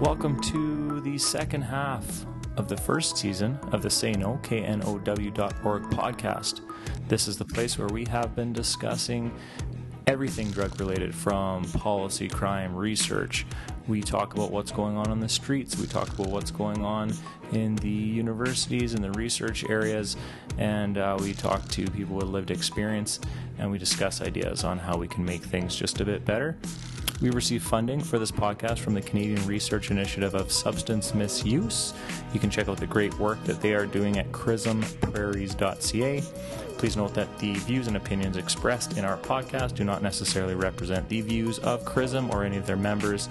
[0.00, 2.24] Welcome to the second half
[2.56, 6.62] of the first season of the Say No, K-N-O-W.org podcast.
[7.06, 9.30] This is the place where we have been discussing
[10.06, 13.44] everything drug related from policy, crime, research.
[13.90, 15.76] We talk about what's going on on the streets.
[15.76, 17.12] We talk about what's going on
[17.50, 20.16] in the universities and the research areas.
[20.58, 23.18] And uh, we talk to people with lived experience
[23.58, 26.56] and we discuss ideas on how we can make things just a bit better.
[27.20, 31.92] We receive funding for this podcast from the Canadian Research Initiative of Substance Misuse.
[32.32, 36.22] You can check out the great work that they are doing at crismprairies.ca.
[36.78, 41.06] Please note that the views and opinions expressed in our podcast do not necessarily represent
[41.10, 43.28] the views of CRISM or any of their members,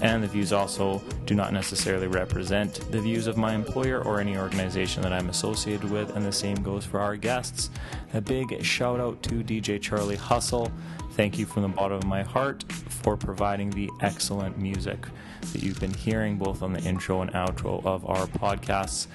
[0.00, 4.36] and the views also do not necessarily represent the views of my employer or any
[4.36, 7.70] organization that I'm associated with, and the same goes for our guests.
[8.14, 10.70] A big shout out to DJ Charlie Hustle.
[11.12, 15.06] Thank you from the bottom of my heart for providing the excellent music
[15.52, 19.06] that you've been hearing both on the intro and outro of our podcasts.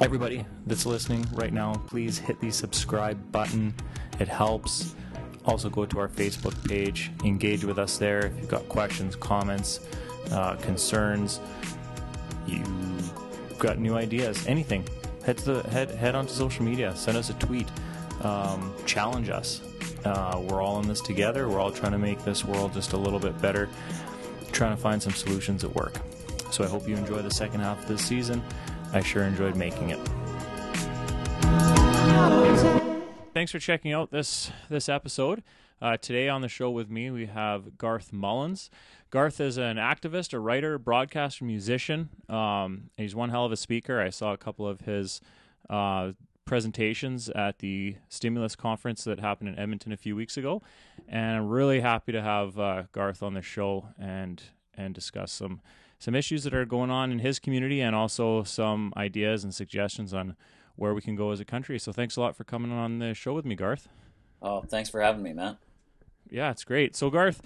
[0.00, 3.74] Everybody that's listening right now, please hit the subscribe button.
[4.18, 4.94] It helps.
[5.46, 8.26] Also, go to our Facebook page, engage with us there.
[8.26, 9.80] If you've got questions, comments,
[10.30, 11.40] uh, concerns,
[12.46, 14.86] you've got new ideas, anything,
[15.24, 16.94] head to the head head onto social media.
[16.94, 17.68] Send us a tweet.
[18.22, 19.62] Um, challenge us.
[20.04, 21.48] Uh, we're all in this together.
[21.48, 23.68] We're all trying to make this world just a little bit better.
[24.52, 25.94] Trying to find some solutions at work.
[26.50, 28.42] So I hope you enjoy the second half of this season.
[28.92, 30.00] I sure enjoyed making it.
[33.32, 35.44] Thanks for checking out this this episode.
[35.80, 38.70] Uh, today on the show with me we have Garth Mullins.
[39.10, 42.08] Garth is an activist, a writer, broadcaster, musician.
[42.28, 44.00] Um, he's one hell of a speaker.
[44.00, 45.20] I saw a couple of his
[45.70, 46.10] uh,
[46.44, 50.60] presentations at the stimulus conference that happened in Edmonton a few weeks ago,
[51.06, 54.42] and I'm really happy to have uh, Garth on the show and
[54.74, 55.60] and discuss some
[56.00, 60.12] some issues that are going on in his community and also some ideas and suggestions
[60.12, 60.34] on
[60.80, 61.78] where we can go as a country.
[61.78, 63.86] So thanks a lot for coming on the show with me, Garth.
[64.40, 65.58] Oh, thanks for having me, Matt.
[66.30, 66.96] Yeah, it's great.
[66.96, 67.42] So Garth,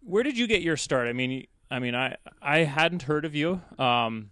[0.00, 1.08] where did you get your start?
[1.08, 4.30] I mean, I mean, I I hadn't heard of you um,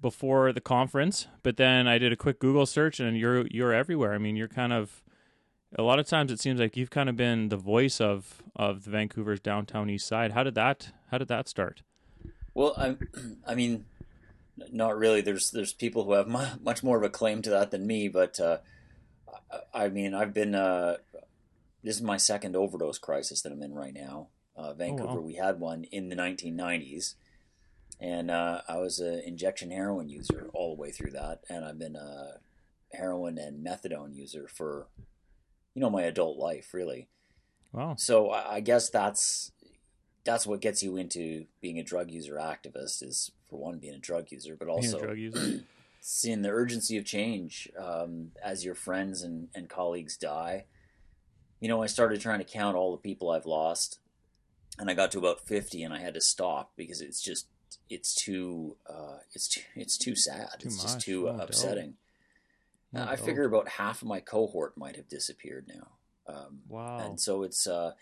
[0.00, 4.14] before the conference, but then I did a quick Google search, and you're you're everywhere.
[4.14, 5.02] I mean, you're kind of
[5.78, 8.84] a lot of times it seems like you've kind of been the voice of of
[8.84, 10.32] the Vancouver's downtown east side.
[10.32, 11.82] How did that How did that start?
[12.54, 12.96] Well, I,
[13.46, 13.84] I mean,
[14.72, 15.20] not really.
[15.20, 16.28] There's there's people who have
[16.62, 18.58] much more of a claim to that than me, but uh,
[19.72, 20.54] I mean, I've been.
[20.54, 20.96] Uh,
[21.82, 24.28] this is my second overdose crisis that I'm in right now.
[24.56, 25.20] Uh, Vancouver, oh, wow.
[25.20, 27.14] we had one in the 1990s,
[28.00, 31.78] and uh, I was an injection heroin user all the way through that, and I've
[31.78, 32.40] been a
[32.92, 34.88] heroin and methadone user for,
[35.74, 37.08] you know, my adult life, really.
[37.72, 37.94] Wow.
[37.96, 39.52] So I guess that's
[40.28, 43.98] that's what gets you into being a drug user activist is for one being a
[43.98, 45.16] drug user, but also
[46.02, 50.66] seeing the urgency of change um, as your friends and, and colleagues die.
[51.60, 54.00] You know, I started trying to count all the people I've lost,
[54.78, 57.46] and I got to about fifty, and I had to stop because it's just
[57.88, 60.50] it's too uh, it's too it's too sad.
[60.58, 60.92] Too it's much.
[60.92, 61.94] just too upsetting.
[62.94, 65.88] I figure about half of my cohort might have disappeared now.
[66.32, 66.98] Um, wow!
[66.98, 67.92] And so it's uh,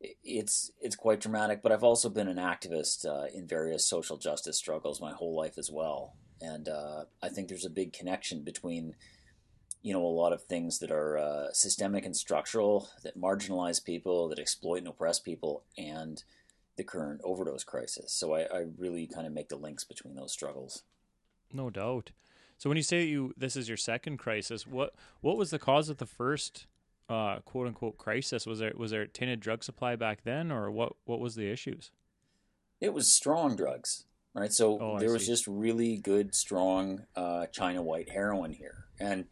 [0.00, 1.62] it's it's quite dramatic.
[1.62, 5.58] But I've also been an activist uh, in various social justice struggles my whole life
[5.58, 8.94] as well, and uh, I think there's a big connection between
[9.82, 14.28] you know a lot of things that are uh, systemic and structural that marginalize people,
[14.28, 16.22] that exploit and oppress people, and
[16.76, 18.12] the current overdose crisis.
[18.12, 20.82] So I, I really kind of make the links between those struggles.
[21.52, 22.10] No doubt.
[22.58, 25.88] So when you say you this is your second crisis, what what was the cause
[25.88, 26.66] of the first
[27.08, 28.46] uh, quote unquote crisis?
[28.46, 30.94] Was there was there tainted drug supply back then, or what?
[31.04, 31.90] What was the issues?
[32.80, 34.52] It was strong drugs, right?
[34.52, 39.26] So oh, there was just really good, strong uh, China white heroin here, and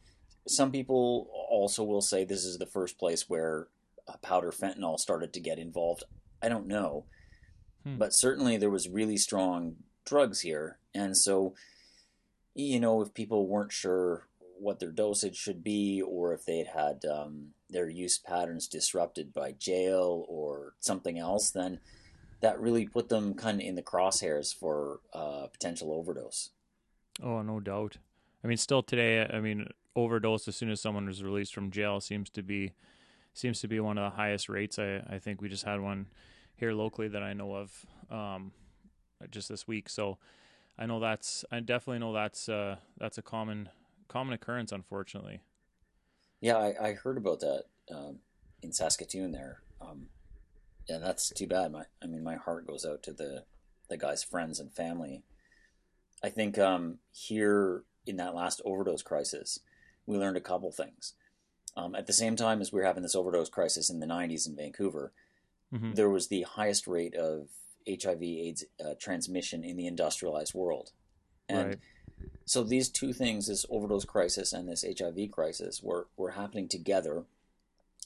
[0.47, 3.69] some people also will say this is the first place where
[4.07, 6.05] uh, powder fentanyl started to get involved.
[6.43, 7.07] I don't know,
[7.83, 7.97] hmm.
[7.97, 11.55] but certainly there was really strong drugs here, and so
[12.55, 14.29] you know if people weren't sure
[14.59, 19.35] what their dosage should be, or if they had had um, their use patterns disrupted
[19.35, 21.81] by jail or something else, then
[22.41, 26.51] that really put them kind of in the crosshairs for uh, potential overdose.
[27.23, 27.99] Oh, no doubt.
[28.43, 32.01] I mean, still today, I mean, overdose as soon as someone is released from jail
[32.01, 32.73] seems to be
[33.37, 34.79] seems to be one of the highest rates.
[34.79, 36.07] I, I think we just had one
[36.57, 38.53] here locally that I know of um,
[39.31, 39.89] just this week.
[39.89, 40.19] So
[40.79, 43.69] I know that's I definitely know that's uh, that's a common
[44.09, 45.41] common occurrence, unfortunately.
[46.45, 48.19] Yeah, I, I heard about that um,
[48.63, 49.63] in Saskatoon there.
[49.81, 50.09] Um,
[50.87, 51.73] yeah, that's too bad.
[51.73, 53.45] My, I mean, my heart goes out to the
[53.89, 55.23] the guy's friends and family.
[56.23, 59.61] I think um, here in that last overdose crisis,
[60.05, 61.15] we learned a couple things.
[61.79, 64.47] Um, at the same time as we were having this overdose crisis in the 90s
[64.47, 65.15] in Vancouver,
[65.73, 65.95] mm-hmm.
[65.95, 67.49] there was the highest rate of
[67.89, 70.93] HIV/AIDS uh, transmission in the industrialized world,
[71.49, 71.79] and right.
[72.45, 77.25] So these two things, this overdose crisis and this HIV crisis, were were happening together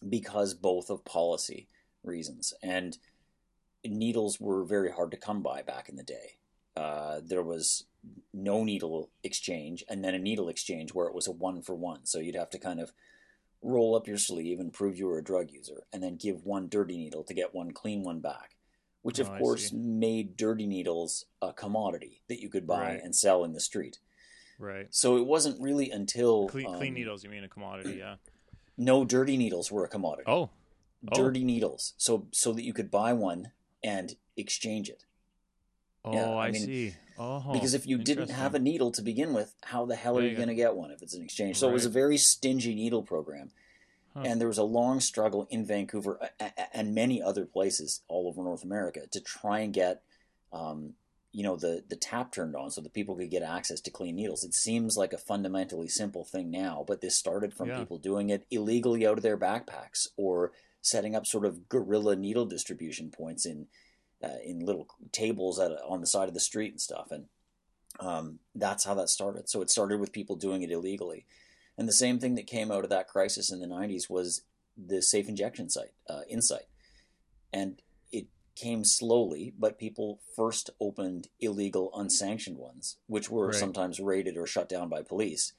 [0.09, 1.67] because both of policy
[2.05, 2.99] reasons and
[3.85, 6.37] needles were very hard to come by back in the day.
[6.77, 7.85] Uh, there was
[8.33, 12.07] no needle exchange and then a needle exchange where it was a one for one.
[12.07, 12.93] So you'd have to kind of
[13.63, 16.69] roll up your sleeve and prove you were a drug user and then give one
[16.69, 18.55] dirty needle to get one clean one back,
[19.03, 23.01] which of oh, course made dirty needles a commodity that you could buy right.
[23.03, 23.99] and sell in the street.
[24.59, 24.87] Right.
[24.91, 27.23] So it wasn't really until clean, um, clean needles.
[27.23, 27.97] You mean a commodity?
[27.99, 28.17] Yeah.
[28.81, 30.23] No, dirty needles were a commodity.
[30.29, 30.51] Oh.
[31.11, 31.13] oh.
[31.13, 33.51] Dirty needles, so so that you could buy one
[33.83, 35.05] and exchange it.
[36.05, 36.95] Oh, yeah, I, I mean, see.
[37.19, 40.23] Oh, because if you didn't have a needle to begin with, how the hell are
[40.23, 41.57] you, you going to get one if it's an exchange?
[41.59, 41.73] So right.
[41.73, 43.51] it was a very stingy needle program.
[44.15, 44.23] Huh.
[44.25, 46.21] And there was a long struggle in Vancouver
[46.73, 50.03] and many other places all over North America to try and get,
[50.53, 50.95] um,
[51.33, 54.17] you know, the, the tap turned on so that people could get access to clean
[54.17, 54.45] needles.
[54.45, 57.79] It seems like a fundamentally simple thing now, but this started from yeah.
[57.79, 62.47] people doing it illegally out of their backpacks or setting up sort of guerrilla needle
[62.47, 63.67] distribution points in
[64.23, 67.13] uh, in little tables at, on the side of the street and stuff.
[67.13, 67.27] And
[68.01, 69.49] um, that's how that started.
[69.49, 71.27] So it started with people doing it illegally.
[71.77, 74.43] And the same thing that came out of that crisis in the 90s was
[74.77, 76.67] the safe injection site, uh, Insite.
[77.53, 77.81] And
[78.59, 83.55] came slowly, but people first opened illegal, unsanctioned ones, which were right.
[83.55, 85.53] sometimes raided or shut down by police.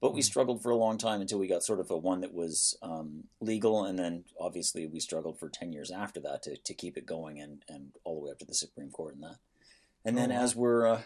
[0.00, 0.24] But we hmm.
[0.24, 3.24] struggled for a long time until we got sort of a one that was um,
[3.40, 7.06] legal, and then obviously we struggled for ten years after that to, to keep it
[7.06, 9.36] going, and, and all the way up to the Supreme Court and that.
[10.04, 10.42] And then oh, wow.
[10.42, 11.02] as we're uh,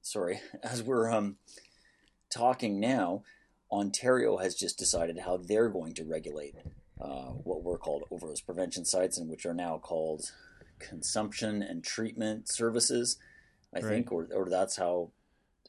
[0.00, 1.36] sorry, as we're um,
[2.30, 3.22] talking now,
[3.70, 6.54] Ontario has just decided how they're going to regulate
[7.00, 10.30] uh, what were called overdose prevention sites, and which are now called
[10.78, 13.18] consumption and treatment services.
[13.74, 13.88] I right.
[13.88, 15.10] think, or or that's how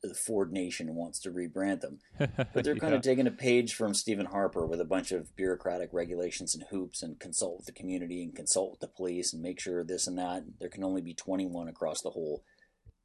[0.04, 2.00] the Ford Nation wants to rebrand them.
[2.54, 2.98] But they're kind yeah.
[2.98, 7.02] of taking a page from Stephen Harper with a bunch of bureaucratic regulations and hoops
[7.02, 10.18] and consult with the community and consult with the police and make sure this and
[10.18, 10.44] that.
[10.60, 12.44] There can only be 21 across the whole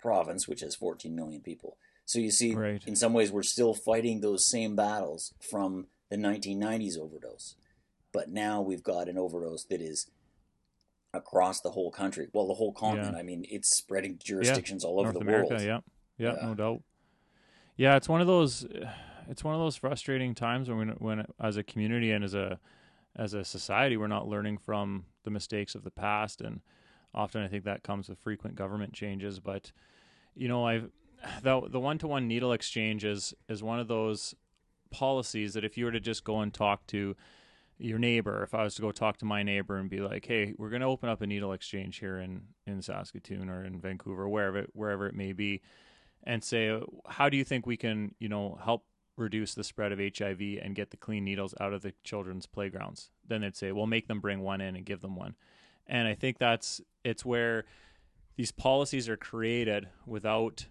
[0.00, 1.76] province, which has 14 million people.
[2.05, 2.82] So you see, right.
[2.87, 7.56] in some ways, we're still fighting those same battles from the 1990s overdose.
[8.12, 10.10] But now we've got an overdose that is
[11.14, 12.29] across the whole country.
[12.32, 13.14] Well, the whole continent.
[13.14, 13.20] Yeah.
[13.20, 14.88] I mean, it's spreading jurisdictions yeah.
[14.91, 15.62] all over North the America, world.
[15.62, 15.81] Yeah.
[16.19, 16.82] yeah, yeah, no doubt.
[17.76, 18.67] Yeah, it's one of those.
[19.29, 22.59] It's one of those frustrating times when, when, as a community and as a
[23.17, 26.61] as a society, we're not learning from the mistakes of the past, and
[27.15, 29.38] often I think that comes with frequent government changes.
[29.38, 29.73] But
[30.35, 30.91] you know, I've
[31.43, 34.35] the the one to one needle exchange is is one of those
[34.91, 37.17] policies that if you were to just go and talk to
[37.82, 40.55] your neighbor, if I was to go talk to my neighbor and be like, "Hey,
[40.56, 44.29] we're going to open up a needle exchange here in in Saskatoon or in Vancouver,
[44.29, 45.61] wherever it, wherever it may be,"
[46.23, 48.87] and say, "How do you think we can, you know, help
[49.17, 53.11] reduce the spread of HIV and get the clean needles out of the children's playgrounds?"
[53.26, 55.34] Then they'd say, "Well, make them bring one in and give them one."
[55.87, 57.64] And I think that's it's where
[58.36, 60.67] these policies are created without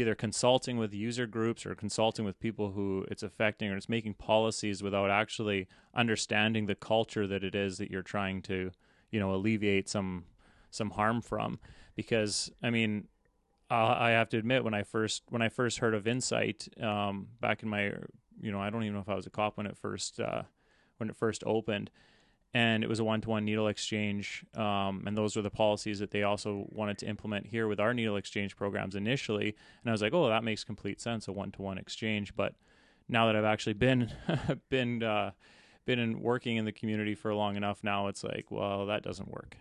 [0.00, 4.14] either consulting with user groups or consulting with people who it's affecting or it's making
[4.14, 8.70] policies without actually understanding the culture that it is that you're trying to
[9.10, 10.24] you know alleviate some
[10.70, 11.58] some harm from.
[11.96, 13.08] Because i mean
[13.70, 17.62] i have to admit when i first when i first heard of Insite um, back
[17.62, 17.92] in my
[18.40, 20.42] you know i don't even know if i was a cop when it first uh,
[20.98, 21.90] when it first opened
[22.54, 26.22] and it was a one-to-one needle exchange um, and those were the policies that they
[26.22, 29.54] also wanted to implement here with our needle exchange programs initially.
[29.82, 32.34] And i was like oh that makes complete sense a one-to-one exchange.
[32.34, 32.54] But
[33.08, 34.12] now that i've actually been
[34.70, 35.32] been uh,
[35.84, 39.30] been in working in the community for long enough now it's like well that doesn't
[39.30, 39.56] work.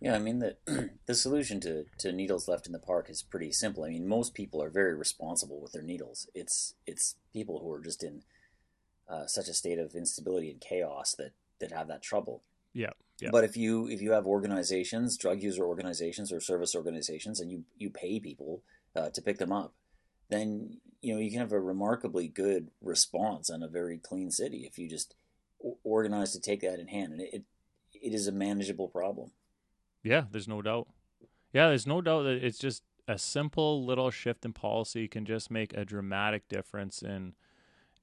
[0.00, 0.56] Yeah i mean the
[1.06, 3.84] the solution to, to needles left in the park is pretty simple.
[3.84, 6.26] I mean most people are very responsible with their needles.
[6.34, 8.22] It's it's people who are just in
[9.10, 12.42] uh, such a state of instability and chaos that that have that trouble.
[12.72, 12.90] Yeah.
[13.20, 13.30] Yeah.
[13.32, 17.64] But if you if you have organizations, drug user organizations or service organizations, and you
[17.76, 18.62] you pay people
[18.96, 19.74] uh, to pick them up,
[20.30, 24.66] then you know you can have a remarkably good response on a very clean city
[24.66, 25.14] if you just
[25.84, 27.44] organize to take that in hand, and it
[27.92, 29.32] it is a manageable problem.
[30.02, 30.88] Yeah, there's no doubt.
[31.52, 35.50] Yeah, there's no doubt that it's just a simple little shift in policy can just
[35.50, 37.34] make a dramatic difference in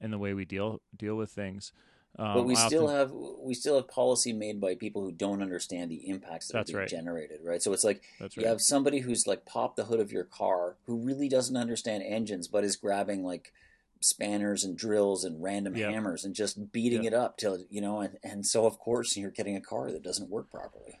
[0.00, 1.72] in the way we deal deal with things.
[2.16, 2.96] Um, but we I still often...
[2.96, 6.70] have we still have policy made by people who don't understand the impacts that That's
[6.70, 6.88] are being right.
[6.88, 7.62] generated, right?
[7.62, 8.48] So it's like That's you right.
[8.48, 12.48] have somebody who's like popped the hood of your car who really doesn't understand engines,
[12.48, 13.52] but is grabbing like
[14.00, 18.18] spanners and drills and random hammers and just beating it up till you know, and,
[18.22, 21.00] and so of course you're getting a car that doesn't work properly.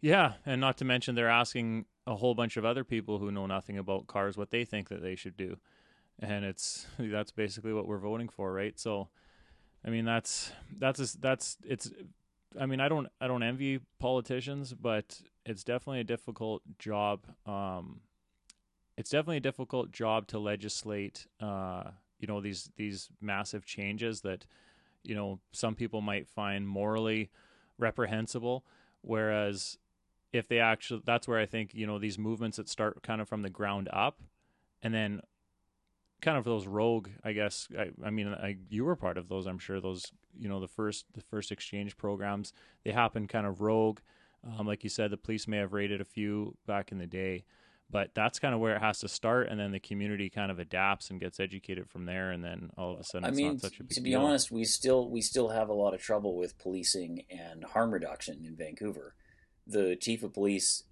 [0.00, 3.46] Yeah, and not to mention they're asking a whole bunch of other people who know
[3.46, 5.56] nothing about cars what they think that they should do,
[6.18, 8.78] and it's that's basically what we're voting for, right?
[8.78, 9.08] So
[9.84, 11.90] I mean, that's that's a, that's it's.
[12.58, 17.26] I mean, I don't I don't envy politicians, but it's definitely a difficult job.
[17.46, 18.00] Um,
[18.96, 21.26] it's definitely a difficult job to legislate.
[21.40, 24.46] Uh, you know these these massive changes that
[25.02, 27.30] you know some people might find morally
[27.78, 28.64] reprehensible,
[29.02, 29.78] whereas
[30.32, 33.28] if they actually that's where I think you know these movements that start kind of
[33.28, 34.20] from the ground up,
[34.82, 35.20] and then
[36.26, 37.68] kind of those rogue, I guess.
[37.78, 39.80] I, I mean, I, you were part of those, I'm sure.
[39.80, 42.52] Those, you know, the first the first exchange programs
[42.84, 44.00] they happen kind of rogue.
[44.44, 47.44] Um, like you said, the police may have raided a few back in the day,
[47.88, 50.58] but that's kind of where it has to start, and then the community kind of
[50.58, 54.00] adapts and gets educated from there, and then all of a sudden, I mean, to
[54.00, 54.20] be deal.
[54.20, 58.44] honest, we still we still have a lot of trouble with policing and harm reduction
[58.44, 59.14] in Vancouver.
[59.64, 60.82] The chief of police,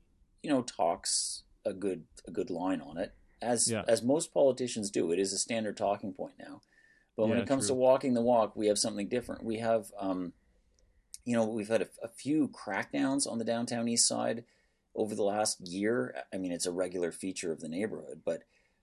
[0.45, 3.83] you know, talks a good a good line on it as yeah.
[3.88, 5.12] as most politicians do.
[5.12, 6.62] It is a standard talking point now.
[7.17, 7.76] But when yeah, it comes true.
[7.76, 9.45] to walking the walk, we have something different.
[9.45, 10.33] We have, um,
[11.25, 14.45] you know, we've had a, a, few crackdowns on the downtown east side
[14.97, 16.17] over the last year.
[16.33, 18.43] I mean, it's a regular feature of the neighborhood, but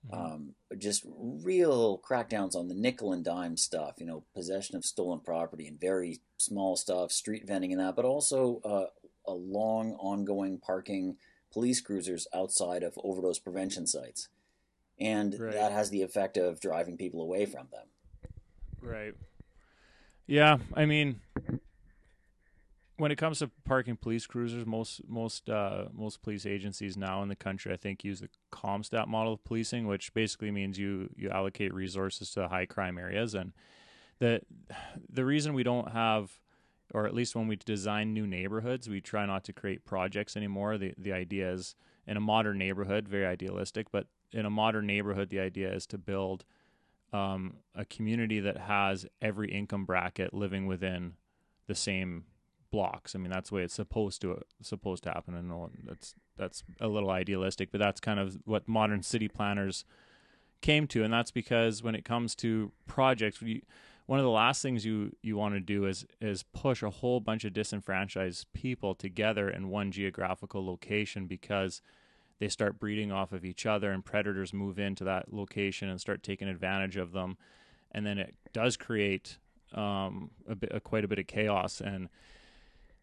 [0.10, 0.13] mm-hmm.
[0.13, 3.96] um, just real crackdowns on the nickel and dime stuff.
[3.98, 8.05] You know, possession of stolen property and very small stuff, street vending and that, but
[8.05, 8.86] also uh,
[9.29, 11.17] a long, ongoing parking
[11.51, 14.29] police cruisers outside of overdose prevention sites
[15.01, 15.53] and right.
[15.53, 17.88] that has the effect of driving people away from them.
[18.81, 19.13] Right.
[20.27, 21.20] Yeah, I mean,
[22.98, 27.29] when it comes to parking police cruisers, most most uh, most police agencies now in
[27.29, 31.29] the country, I think, use the CompStat model of policing, which basically means you you
[31.29, 33.53] allocate resources to high crime areas, and
[34.20, 34.41] the
[35.10, 36.39] the reason we don't have
[36.93, 40.77] or at least when we design new neighborhoods, we try not to create projects anymore.
[40.77, 45.29] The the idea is in a modern neighborhood, very idealistic, but in a modern neighborhood,
[45.29, 46.45] the idea is to build
[47.13, 51.13] um, a community that has every income bracket living within
[51.67, 52.25] the same
[52.71, 53.15] blocks.
[53.15, 55.35] I mean, that's the way it's supposed to supposed to happen.
[55.35, 55.51] And
[55.83, 59.85] that's that's a little idealistic, but that's kind of what modern city planners
[60.61, 63.63] came to, and that's because when it comes to projects, we,
[64.05, 67.19] one of the last things you you want to do is is push a whole
[67.19, 71.81] bunch of disenfranchised people together in one geographical location because
[72.41, 76.24] they start breeding off of each other and predators move into that location and start
[76.24, 77.38] taking advantage of them.
[77.91, 79.38] And then it does create
[79.75, 81.81] um, a bit, a, quite a bit of chaos.
[81.81, 82.10] And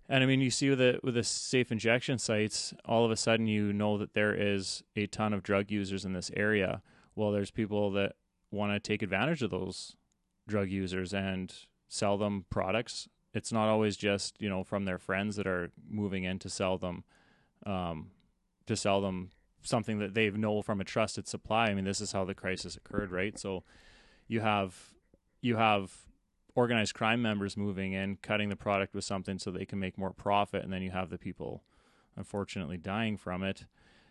[0.09, 3.17] and I mean you see with the with the safe injection sites all of a
[3.17, 6.83] sudden you know that there is a ton of drug users in this area.
[7.15, 8.17] Well there's people that
[8.51, 9.95] want to take advantage of those
[10.49, 11.55] drug users and
[11.87, 13.09] sell them products.
[13.33, 16.77] It's not always just you know from their friends that are moving in to sell
[16.77, 17.05] them
[17.65, 18.11] um,
[18.69, 19.31] to sell them
[19.63, 21.67] something that they've know from a trusted supply.
[21.67, 23.39] I mean, this is how the crisis occurred, right?
[23.39, 23.65] So
[24.27, 24.95] you have
[25.41, 25.93] you have
[26.55, 30.13] organized crime members moving in, cutting the product with something so they can make more
[30.13, 31.63] profit, and then you have the people
[32.17, 33.65] unfortunately dying from it.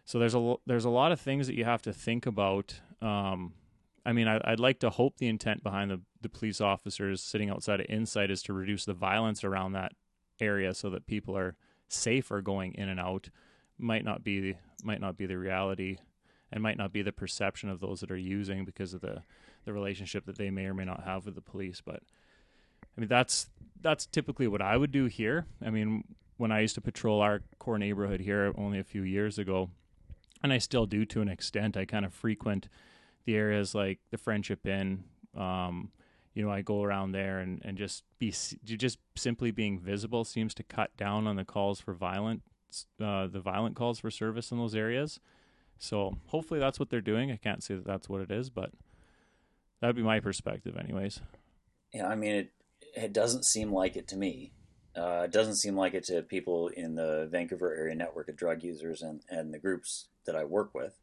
[0.05, 2.79] So there's a there's a lot of things that you have to think about.
[3.01, 3.53] Um,
[4.05, 7.49] I mean, I, would like to hope the intent behind the, the police officers sitting
[7.49, 9.91] outside of Insite is to reduce the violence around that
[10.39, 11.57] area so that people are
[11.89, 13.29] safer going in and out
[13.77, 15.97] might not be might not be the reality
[16.51, 19.23] and might not be the perception of those that are using because of the
[19.65, 21.81] the relationship that they may or may not have with the police.
[21.85, 22.01] But
[22.97, 23.49] i mean that's
[23.81, 25.45] that's typically what i would do here.
[25.63, 26.03] I mean
[26.37, 29.69] when i used to patrol our core neighborhood here only a few years ago
[30.43, 32.69] and i still do to an extent i kind of frequent
[33.25, 35.03] the areas like the friendship inn
[35.35, 35.91] um,
[36.33, 40.53] you know i go around there and, and just be just simply being visible seems
[40.53, 42.41] to cut down on the calls for violent
[43.01, 45.19] uh, the violent calls for service in those areas.
[45.79, 47.31] So hopefully that's what they're doing.
[47.31, 48.71] I can't say that that's what it is, but
[49.79, 51.21] that'd be my perspective, anyways.
[51.93, 52.51] Yeah, I mean it.
[52.95, 54.53] It doesn't seem like it to me.
[54.95, 58.63] Uh, it doesn't seem like it to people in the Vancouver area network of drug
[58.63, 60.97] users and, and the groups that I work with.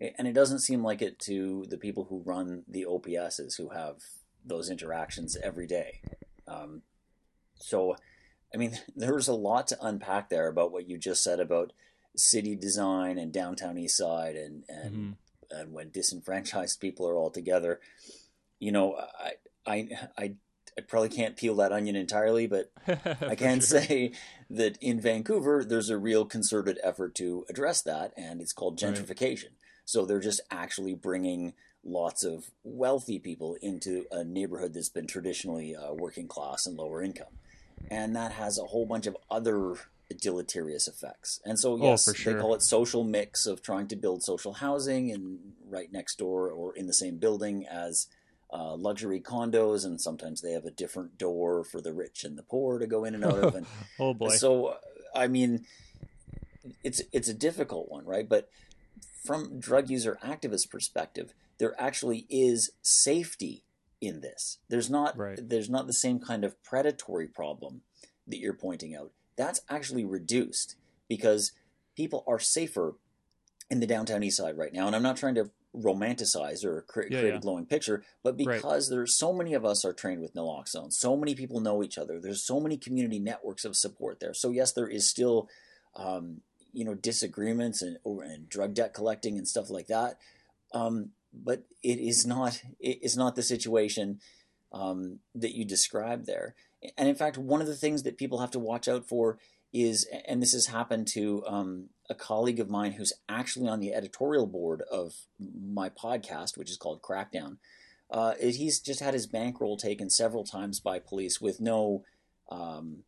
[0.00, 3.96] And it doesn't seem like it to the people who run the OPSs who have
[4.44, 6.00] those interactions every day.
[6.48, 6.82] Um,
[7.54, 7.96] so
[8.54, 11.72] I mean, there's a lot to unpack there about what you just said about
[12.16, 15.58] city design and downtown east side and and mm-hmm.
[15.58, 17.80] and when disenfranchised people are all together.
[18.58, 19.32] You know, I
[19.66, 20.34] I I
[20.78, 23.80] I probably can't peel that onion entirely, but I can sure.
[23.80, 24.12] say
[24.50, 29.44] that in Vancouver, there's a real concerted effort to address that, and it's called gentrification.
[29.44, 29.52] Right.
[29.86, 35.74] So they're just actually bringing lots of wealthy people into a neighborhood that's been traditionally
[35.74, 37.38] uh, working class and lower income.
[37.90, 39.76] And that has a whole bunch of other
[40.20, 41.40] deleterious effects.
[41.44, 42.34] And so, oh, yes, oh, sure.
[42.34, 45.38] they call it social mix of trying to build social housing and
[45.68, 48.08] right next door or in the same building as
[48.52, 52.42] uh, luxury condos, and sometimes they have a different door for the rich and the
[52.42, 53.54] poor to go in and out of.
[53.54, 53.66] And
[53.98, 54.30] oh boy!
[54.30, 54.76] So,
[55.14, 55.66] I mean,
[56.84, 58.28] it's it's a difficult one, right?
[58.28, 58.48] But
[59.24, 63.64] from drug user activist perspective, there actually is safety
[64.00, 64.58] in this.
[64.68, 65.38] There's not right.
[65.40, 67.82] there's not the same kind of predatory problem
[68.26, 69.12] that you're pointing out.
[69.36, 70.76] That's actually reduced
[71.08, 71.52] because
[71.96, 72.96] people are safer
[73.70, 74.86] in the downtown east side right now.
[74.86, 77.38] And I'm not trying to romanticize or create, yeah, create yeah.
[77.38, 78.96] a glowing picture, but because right.
[78.96, 82.18] there's so many of us are trained with naloxone, so many people know each other.
[82.18, 84.32] There's so many community networks of support there.
[84.32, 85.48] So yes, there is still,
[85.94, 86.40] um,
[86.72, 90.18] you know, disagreements and, and drug debt collecting and stuff like that.
[90.72, 91.10] Um,
[91.44, 94.20] but it is not it is not the situation
[94.72, 96.54] um, that you described there.
[96.96, 99.38] And in fact, one of the things that people have to watch out for
[99.72, 103.92] is, and this has happened to um, a colleague of mine who's actually on the
[103.92, 107.56] editorial board of my podcast, which is called Crackdown.
[108.10, 112.04] Uh, he's just had his bankroll taken several times by police with no
[112.50, 112.98] um,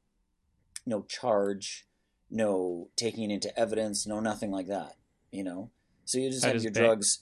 [0.85, 1.87] no charge,
[2.30, 4.97] no taking it into evidence, no nothing like that.
[5.30, 5.70] You know,
[6.04, 7.20] so you just have your bank- drugs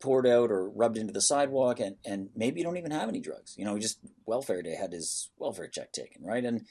[0.00, 3.20] poured out or rubbed into the sidewalk, and and maybe you don't even have any
[3.20, 3.54] drugs.
[3.56, 6.44] You know, just welfare day had his welfare check taken, right?
[6.44, 6.66] And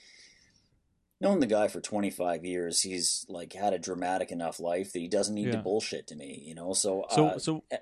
[1.22, 2.82] known the guy for 25 years.
[2.82, 5.54] He's like had a dramatic enough life that he doesn't need yeah.
[5.54, 6.74] to bullshit to me, you know.
[6.74, 7.78] So so uh, so eh,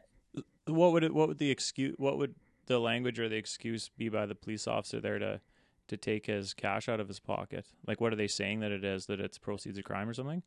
[0.65, 2.35] what would it what would the excuse what would
[2.65, 5.41] the language or the excuse be by the police officer there to
[5.87, 7.67] to take his cash out of his pocket?
[7.85, 10.43] Like what are they saying that it is that it's proceeds of crime or something?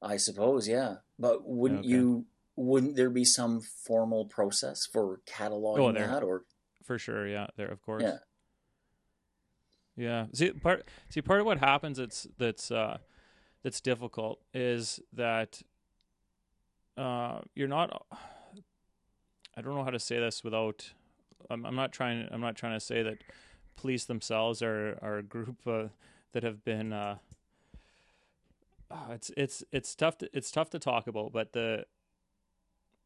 [0.00, 0.96] I suppose, yeah.
[1.18, 1.88] But wouldn't okay.
[1.88, 2.26] you
[2.56, 6.44] wouldn't there be some formal process for cataloging oh, that or
[6.84, 8.02] for sure, yeah, there of course.
[8.02, 8.18] Yeah.
[9.96, 10.26] Yeah.
[10.32, 12.98] See part see part of what happens it's that's uh
[13.62, 15.62] that's difficult is that
[16.96, 18.06] uh you're not
[19.56, 20.92] I don't know how to say this without
[21.50, 23.18] I'm, I'm not trying I'm not trying to say that
[23.76, 25.88] police themselves are are a group uh,
[26.32, 27.16] that have been uh
[29.10, 31.84] it's it's it's tough to, it's tough to talk about but the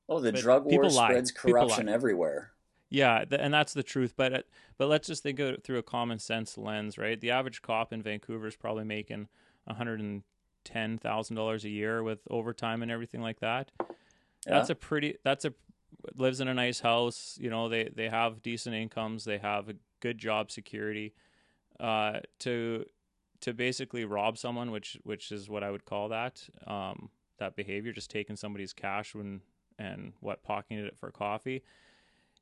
[0.09, 2.53] oh the drug war spreads corruption everywhere
[2.89, 4.15] yeah, and that's the truth.
[4.17, 4.43] But uh,
[4.79, 7.21] but let's just think of it through a common sense lens, right?
[7.21, 9.29] The average cop in Vancouver is probably making
[9.65, 10.23] one hundred and
[10.65, 13.73] ten thousand dollars a year with overtime and everything like that.
[13.81, 13.87] Yeah.
[14.55, 15.17] That's a pretty.
[15.25, 15.55] That's a
[16.15, 17.37] lives in a nice house.
[17.41, 19.25] You know, they they have decent incomes.
[19.25, 21.15] They have a good job security.
[21.81, 22.87] Uh, to
[23.41, 27.93] to basically rob someone, which which is what I would call that um, that behavior,
[27.93, 29.41] just taking somebody's cash when
[29.79, 31.63] and what pocketing it for coffee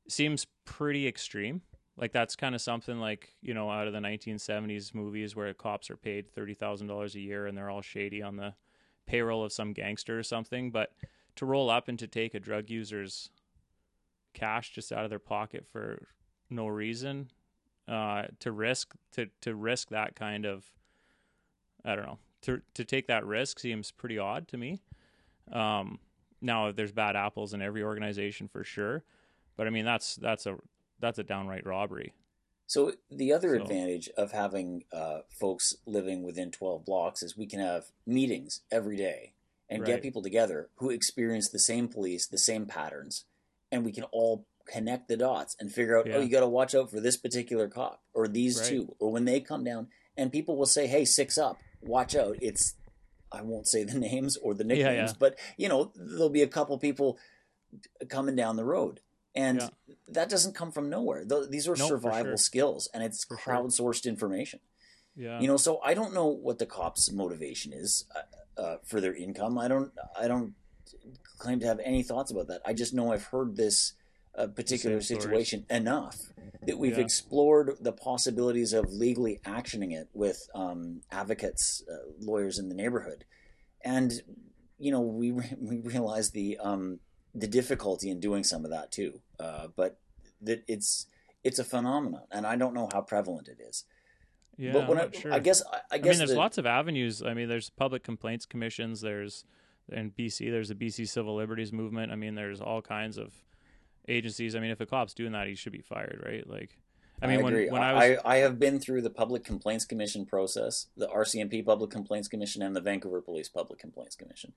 [0.08, 1.62] seems pretty extreme.
[1.96, 5.90] Like that's kind of something like you know out of the 1970s movies where cops
[5.90, 8.54] are paid thirty thousand dollars a year and they're all shady on the
[9.06, 10.70] payroll of some gangster or something.
[10.70, 10.92] But
[11.36, 13.30] to roll up and to take a drug user's
[14.32, 16.08] cash just out of their pocket for
[16.50, 17.30] no reason,
[17.86, 20.64] uh, to risk to to risk that kind of,
[21.84, 24.80] I don't know, to to take that risk seems pretty odd to me.
[25.52, 26.00] Um,
[26.44, 29.02] now there's bad apples in every organization for sure,
[29.56, 30.56] but I mean, that's that's a
[31.00, 32.12] that's a downright robbery.
[32.66, 33.62] So the other so.
[33.62, 38.96] advantage of having uh, folks living within 12 blocks is we can have meetings every
[38.96, 39.32] day
[39.68, 39.88] and right.
[39.88, 43.24] get people together who experience the same police, the same patterns,
[43.70, 46.16] and we can all connect the dots and figure out, oh, yeah.
[46.16, 48.68] oh, you got to watch out for this particular cop or these right.
[48.68, 52.36] two, or when they come down, and people will say, hey, six up, watch out.
[52.40, 52.74] It's
[53.34, 55.12] I won't say the names or the nicknames, yeah, yeah.
[55.18, 57.18] but you know there'll be a couple people
[58.08, 59.00] coming down the road
[59.34, 59.94] and yeah.
[60.08, 61.24] that doesn't come from nowhere.
[61.24, 62.36] These are nope, survival sure.
[62.36, 64.10] skills, and it's for crowdsourced sure.
[64.10, 64.60] information.
[65.16, 65.56] Yeah, you know.
[65.56, 69.58] So I don't know what the cops' motivation is uh, uh, for their income.
[69.58, 69.92] I don't.
[70.18, 70.54] I don't
[71.38, 72.60] claim to have any thoughts about that.
[72.64, 73.94] I just know I've heard this
[74.36, 76.16] uh, particular situation enough
[76.66, 77.04] that we've yeah.
[77.04, 83.24] explored the possibilities of legally actioning it with um, advocates, uh, lawyers in the neighborhood,
[83.84, 84.22] and
[84.78, 87.00] you know we re- we realize the um,
[87.34, 89.20] the difficulty in doing some of that too.
[89.38, 89.98] Uh, but
[90.40, 91.06] that it's
[91.42, 93.84] it's a phenomenon, and I don't know how prevalent it is.
[94.56, 95.32] Yeah, but when I, sure.
[95.32, 97.22] I, guess I, I guess I mean, there's the, lots of avenues.
[97.22, 99.00] I mean, there's public complaints commissions.
[99.00, 99.44] There's
[99.90, 102.12] in BC, there's the BC Civil Liberties Movement.
[102.12, 103.34] I mean, there's all kinds of
[104.08, 104.54] agencies.
[104.54, 106.48] I mean, if a cop's doing that, he should be fired, right?
[106.48, 106.78] Like,
[107.22, 108.18] I mean, I when, when I, was...
[108.24, 112.62] I, I have been through the Public Complaints Commission process, the RCMP Public Complaints Commission,
[112.62, 114.52] and the Vancouver Police Public Complaints Commission.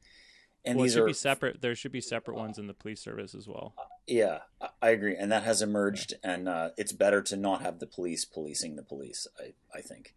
[0.65, 1.61] And well, these should are be separate.
[1.61, 3.73] There should be separate ones in the police service as well.
[3.77, 4.39] Uh, yeah,
[4.81, 6.31] I agree, and that has emerged, yeah.
[6.33, 9.27] and uh, it's better to not have the police policing the police.
[9.39, 10.13] I I think.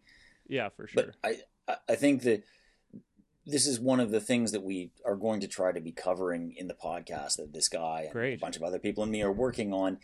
[0.47, 1.05] Yeah, for sure.
[1.05, 1.15] But
[1.67, 2.43] I I think that
[3.45, 6.53] this is one of the things that we are going to try to be covering
[6.55, 8.37] in the podcast that this guy and Great.
[8.37, 9.97] a bunch of other people and me are working on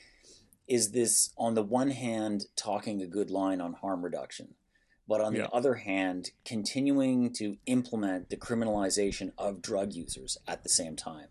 [0.67, 4.55] is this on the one hand talking a good line on harm reduction
[5.07, 5.43] but on yeah.
[5.43, 11.27] the other hand continuing to implement the criminalization of drug users at the same time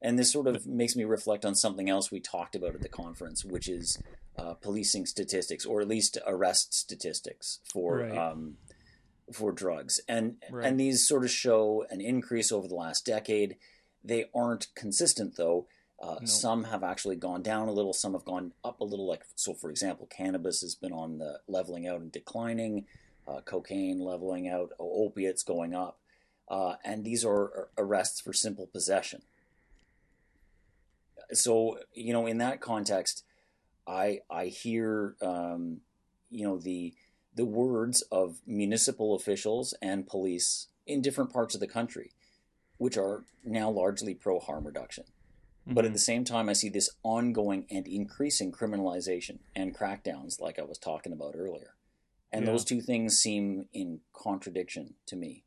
[0.00, 2.88] and this sort of makes me reflect on something else we talked about at the
[2.88, 4.02] conference which is
[4.38, 8.16] uh, policing statistics or at least arrest statistics for right.
[8.16, 8.56] um,
[9.32, 10.66] for drugs and right.
[10.66, 13.56] and these sort of show an increase over the last decade
[14.04, 15.66] they aren't consistent though
[16.02, 16.28] uh, nope.
[16.28, 17.92] Some have actually gone down a little.
[17.92, 19.06] Some have gone up a little.
[19.06, 22.86] Like so, for example, cannabis has been on the leveling out and declining.
[23.26, 24.72] Uh, cocaine leveling out.
[24.80, 26.00] Opiates going up.
[26.48, 29.22] Uh, and these are arrests for simple possession.
[31.32, 33.22] So you know, in that context,
[33.86, 35.82] I I hear um,
[36.30, 36.94] you know the
[37.34, 42.10] the words of municipal officials and police in different parts of the country,
[42.78, 45.04] which are now largely pro harm reduction.
[45.04, 45.74] Mm-hmm.
[45.74, 45.94] But at mm-hmm.
[45.94, 50.78] the same time, I see this ongoing and increasing criminalization and crackdowns, like I was
[50.78, 51.74] talking about earlier.
[52.32, 52.52] And yeah.
[52.52, 55.44] those two things seem in contradiction to me.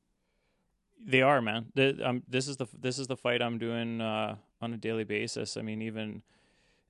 [1.04, 1.68] They are, man.
[1.76, 5.04] The, um, this is the this is the fight I'm doing uh, on a daily
[5.04, 5.58] basis.
[5.58, 6.24] I mean, even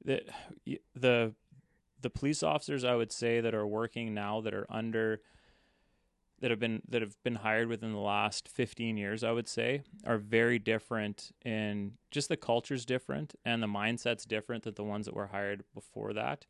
[0.03, 0.21] the
[0.95, 1.33] the
[2.05, 5.21] the police officers I would say that are working now that are under
[6.39, 9.81] that have been that have been hired within the last 15 years i would say
[10.05, 15.07] are very different in just the culture's different and the mindset's different than the ones
[15.07, 16.45] that were hired before that.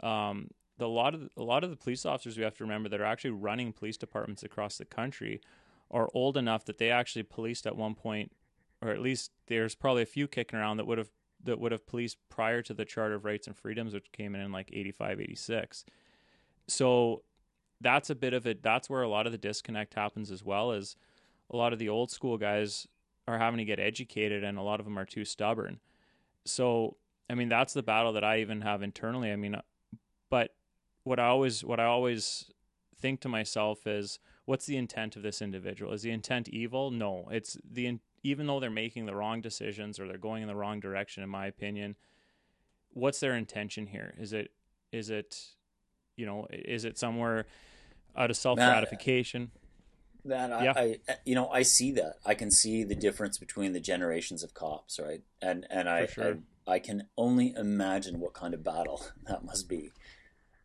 [0.00, 3.00] Um, the, lot of a lot of the police officers we have to remember that
[3.00, 5.40] are actually running police departments across the country
[5.90, 8.30] are old enough that they actually policed at one point
[8.80, 11.10] or at least there's probably a few kicking around that would have
[11.44, 14.40] that would have policed prior to the charter of rights and freedoms which came in
[14.40, 15.84] in like 85 86
[16.68, 17.22] so
[17.80, 18.62] that's a bit of it.
[18.62, 20.72] That's where a lot of the disconnect happens as well.
[20.72, 20.96] Is
[21.50, 22.86] a lot of the old school guys
[23.26, 25.80] are having to get educated, and a lot of them are too stubborn.
[26.44, 26.96] So,
[27.28, 29.32] I mean, that's the battle that I even have internally.
[29.32, 29.62] I mean, uh,
[30.28, 30.54] but
[31.04, 32.50] what I always what I always
[32.98, 35.92] think to myself is, what's the intent of this individual?
[35.92, 36.90] Is the intent evil?
[36.90, 37.86] No, it's the
[38.22, 41.28] even though they're making the wrong decisions or they're going in the wrong direction, in
[41.28, 41.96] my opinion.
[42.92, 44.14] What's their intention here?
[44.18, 44.50] Is it
[44.92, 45.36] is it
[46.16, 47.46] you know is it somewhere
[48.16, 49.50] out of self gratification.
[50.24, 50.72] That I, yeah.
[50.76, 52.16] I, you know, I see that.
[52.26, 55.22] I can see the difference between the generations of cops, right?
[55.40, 56.38] And and I, sure.
[56.66, 59.92] I, I can only imagine what kind of battle that must be.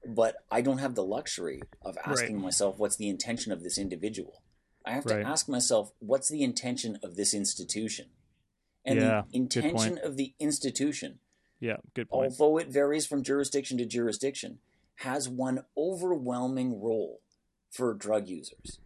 [0.08, 2.44] But I don't have the luxury of asking right.
[2.44, 4.44] myself what's the intention of this individual.
[4.86, 8.08] I have to ask myself what's the intention of this institution,
[8.86, 11.20] and yeah, the intention of the institution.
[11.60, 12.34] Yeah, good point.
[12.40, 14.60] Although it varies from jurisdiction to jurisdiction,
[14.98, 17.22] has one overwhelming role
[17.72, 18.80] for drug users.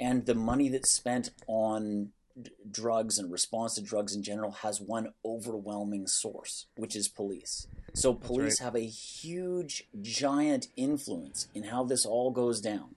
[0.00, 4.80] And the money that's spent on d- drugs and response to drugs in general has
[4.80, 7.66] one overwhelming source, which is police.
[7.94, 8.64] So police right.
[8.64, 12.96] have a huge, giant influence in how this all goes down.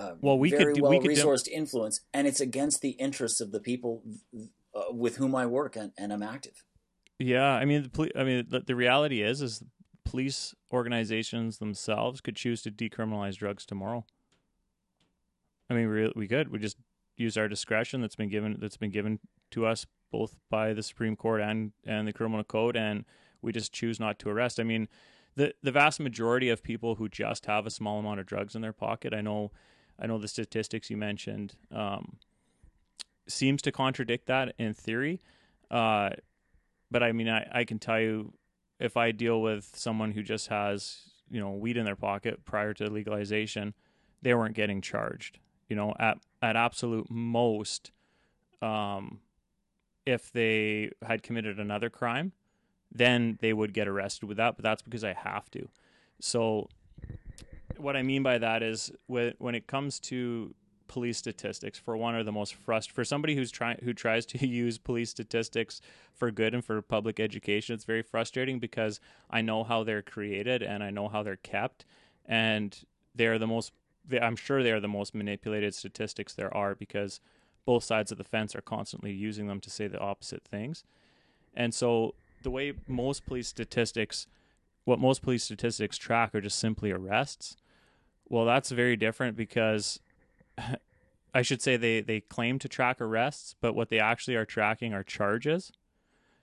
[0.00, 1.50] Uh, well, we very could do, well we could resourced do...
[1.52, 4.02] influence, and it's against the interests of the people
[4.74, 6.64] uh, with whom I work and, and I'm active.
[7.18, 9.62] Yeah, I mean, the poli- I mean, the, the reality is, is
[10.06, 14.06] police organizations themselves could choose to decriminalize drugs tomorrow.
[15.68, 16.48] I mean, we we could.
[16.50, 16.78] We just
[17.18, 21.14] use our discretion that's been given that's been given to us both by the Supreme
[21.14, 23.04] Court and and the criminal code, and
[23.42, 24.58] we just choose not to arrest.
[24.58, 24.88] I mean,
[25.36, 28.62] the the vast majority of people who just have a small amount of drugs in
[28.62, 29.52] their pocket, I know,
[30.00, 32.16] I know the statistics you mentioned um,
[33.28, 35.20] seems to contradict that in theory,
[35.70, 36.10] uh,
[36.90, 38.32] but I mean, I I can tell you,
[38.78, 42.74] if I deal with someone who just has you know weed in their pocket prior
[42.74, 43.74] to legalization,
[44.22, 45.38] they weren't getting charged
[45.70, 47.92] you know, at at absolute most,
[48.60, 49.20] um,
[50.04, 52.32] if they had committed another crime,
[52.92, 54.56] then they would get arrested with that.
[54.56, 55.68] But that's because I have to.
[56.20, 56.68] So,
[57.80, 60.54] what I mean by that is when when it comes to
[60.88, 64.46] police statistics, for one, are the most frust for somebody who's trying who tries to
[64.64, 65.80] use police statistics
[66.14, 67.74] for good and for public education.
[67.74, 71.84] It's very frustrating because I know how they're created and I know how they're kept,
[72.26, 72.76] and
[73.14, 73.72] they're the most
[74.06, 77.20] they, I'm sure they are the most manipulated statistics there are because
[77.64, 80.82] both sides of the fence are constantly using them to say the opposite things.
[81.54, 84.26] And so the way most police statistics
[84.84, 87.56] what most police statistics track are just simply arrests.
[88.30, 90.00] Well, that's very different because
[91.34, 94.94] I should say they they claim to track arrests, but what they actually are tracking
[94.94, 95.70] are charges.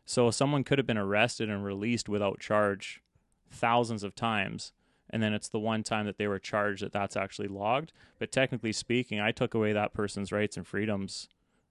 [0.05, 3.01] So someone could have been arrested and released without charge
[3.49, 4.71] thousands of times
[5.09, 7.93] and then it's the one time that they were charged that that's actually logged.
[8.19, 11.29] But technically speaking, I took away that person's rights and freedoms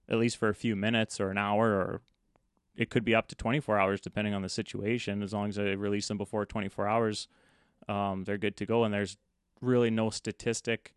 [0.09, 2.01] at least for a few minutes or an hour or
[2.75, 5.21] it could be up to 24 hours depending on the situation.
[5.21, 7.27] As long as I release them before 24 hours,
[7.87, 8.83] um, they're good to go.
[8.83, 9.17] And there's
[9.61, 10.93] really no statistic,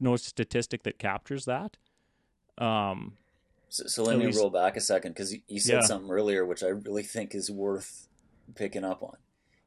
[0.00, 1.76] no statistic that captures that.
[2.58, 3.14] Um,
[3.68, 5.80] so, so let me least, roll back a second because you, you, said yeah.
[5.80, 8.06] something earlier which I really think is worth
[8.54, 9.16] picking up on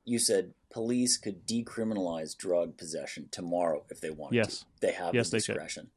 [0.06, 4.60] you said police could decriminalize drug possession tomorrow if they wanted yes.
[4.60, 4.66] to.
[4.82, 5.90] They have yes, the discretion.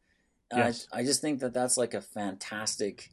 [0.51, 0.89] Yes.
[0.91, 3.11] I, I just think that that's like a fantastic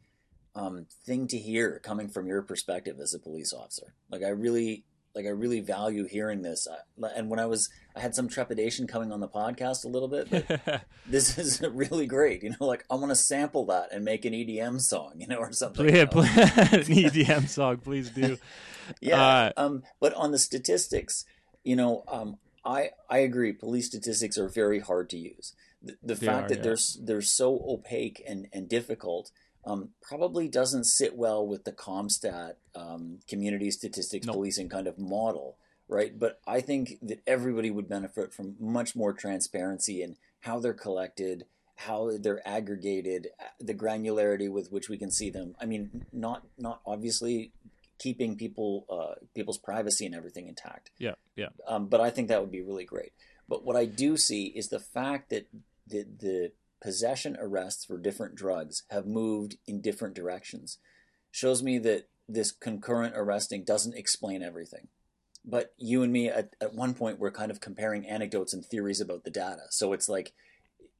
[0.56, 3.94] um, thing to hear coming from your perspective as a police officer.
[4.10, 6.68] Like I really, like I really value hearing this.
[6.70, 10.10] I, and when I was, I had some trepidation coming on the podcast a little
[10.10, 10.30] bit.
[10.30, 12.44] But this is really great.
[12.44, 15.38] You know, like I want to sample that and make an EDM song, you know,
[15.38, 15.88] or something.
[15.88, 16.22] Yeah, you know?
[16.22, 18.38] an EDM song, please do.
[19.00, 19.22] yeah.
[19.22, 21.26] Uh, um, but on the statistics,
[21.64, 23.54] you know, um, I I agree.
[23.54, 25.54] Police statistics are very hard to use.
[25.82, 26.64] The, the fact are, that yeah.
[26.64, 29.32] they're they're so opaque and and difficult
[29.66, 34.36] um, probably doesn't sit well with the CompStat um, community statistics nope.
[34.36, 36.18] policing kind of model, right?
[36.18, 41.46] But I think that everybody would benefit from much more transparency in how they're collected,
[41.78, 45.56] how they're aggregated, the granularity with which we can see them.
[45.60, 47.52] I mean, not not obviously
[47.98, 50.92] keeping people uh, people's privacy and everything intact.
[51.00, 51.50] Yeah, yeah.
[51.68, 53.14] Um, but I think that would be really great.
[53.50, 55.48] But what I do see is the fact that
[55.88, 56.52] the the
[56.82, 60.78] possession arrests for different drugs have moved in different directions
[61.32, 64.88] shows me that this concurrent arresting doesn't explain everything.
[65.44, 69.00] But you and me at, at one point were kind of comparing anecdotes and theories
[69.00, 69.64] about the data.
[69.70, 70.34] So it's like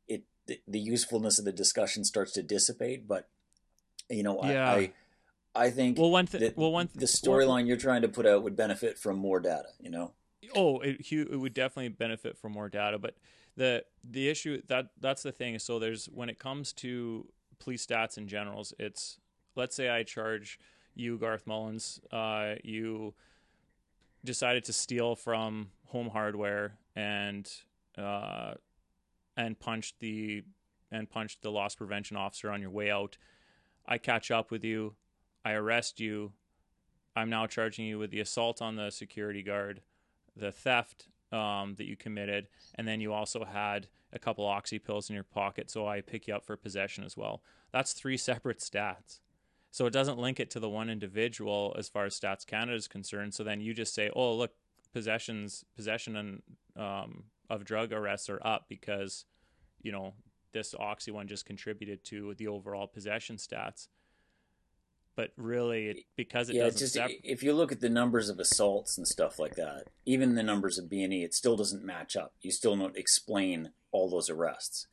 [0.08, 3.08] it the, the usefulness of the discussion starts to dissipate.
[3.08, 3.28] But
[4.10, 4.70] you know, yeah.
[4.70, 4.94] I, I
[5.56, 8.44] I think well, one th- well, one th- the storyline you're trying to put out
[8.44, 9.70] would benefit from more data.
[9.80, 10.12] You know.
[10.54, 13.16] Oh, it, it would definitely benefit from more data, but
[13.56, 15.58] the the issue that that's the thing.
[15.60, 17.28] So there's when it comes to
[17.60, 19.18] police stats in generals, it's
[19.56, 20.60] let's say I charge
[20.94, 23.14] you, Garth Mullins, uh, you
[24.24, 27.50] decided to steal from Home Hardware and
[27.98, 28.56] uh,
[29.38, 30.44] and punched the
[30.92, 33.18] and punched the loss prevention officer on your way out.
[33.86, 34.96] I catch up with you.
[35.44, 36.32] I arrest you.
[37.16, 39.82] I'm now charging you with the assault on the security guard,
[40.36, 45.10] the theft um, that you committed, and then you also had a couple oxy pills
[45.10, 45.70] in your pocket.
[45.70, 47.42] So I pick you up for possession as well.
[47.72, 49.20] That's three separate stats.
[49.72, 52.88] So it doesn't link it to the one individual as far as Stats Canada is
[52.88, 53.34] concerned.
[53.34, 54.52] So then you just say, oh, look,
[54.94, 56.42] possessions, possession and
[56.78, 59.26] um, of drug arrests are up because,
[59.82, 60.14] you know,
[60.54, 63.90] this oxy one just contributed to the overall possession stats
[65.16, 66.80] but really it, because it yeah, doesn't.
[66.80, 70.36] Just, sep- if you look at the numbers of assaults and stuff like that, even
[70.36, 72.34] the numbers of B and E, it still doesn't match up.
[72.42, 74.88] You still don't explain all those arrests,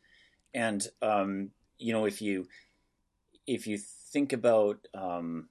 [0.54, 2.46] and um, you know if you
[3.46, 5.48] if you think about um,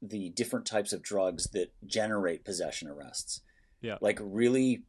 [0.00, 3.40] the different types of drugs that generate possession arrests,
[3.80, 4.82] yeah, like really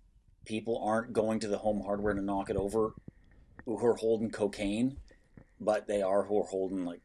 [0.46, 2.94] people aren't going to the home hardware to knock it over
[3.66, 4.98] who are holding cocaine,
[5.60, 7.00] but they are who are holding like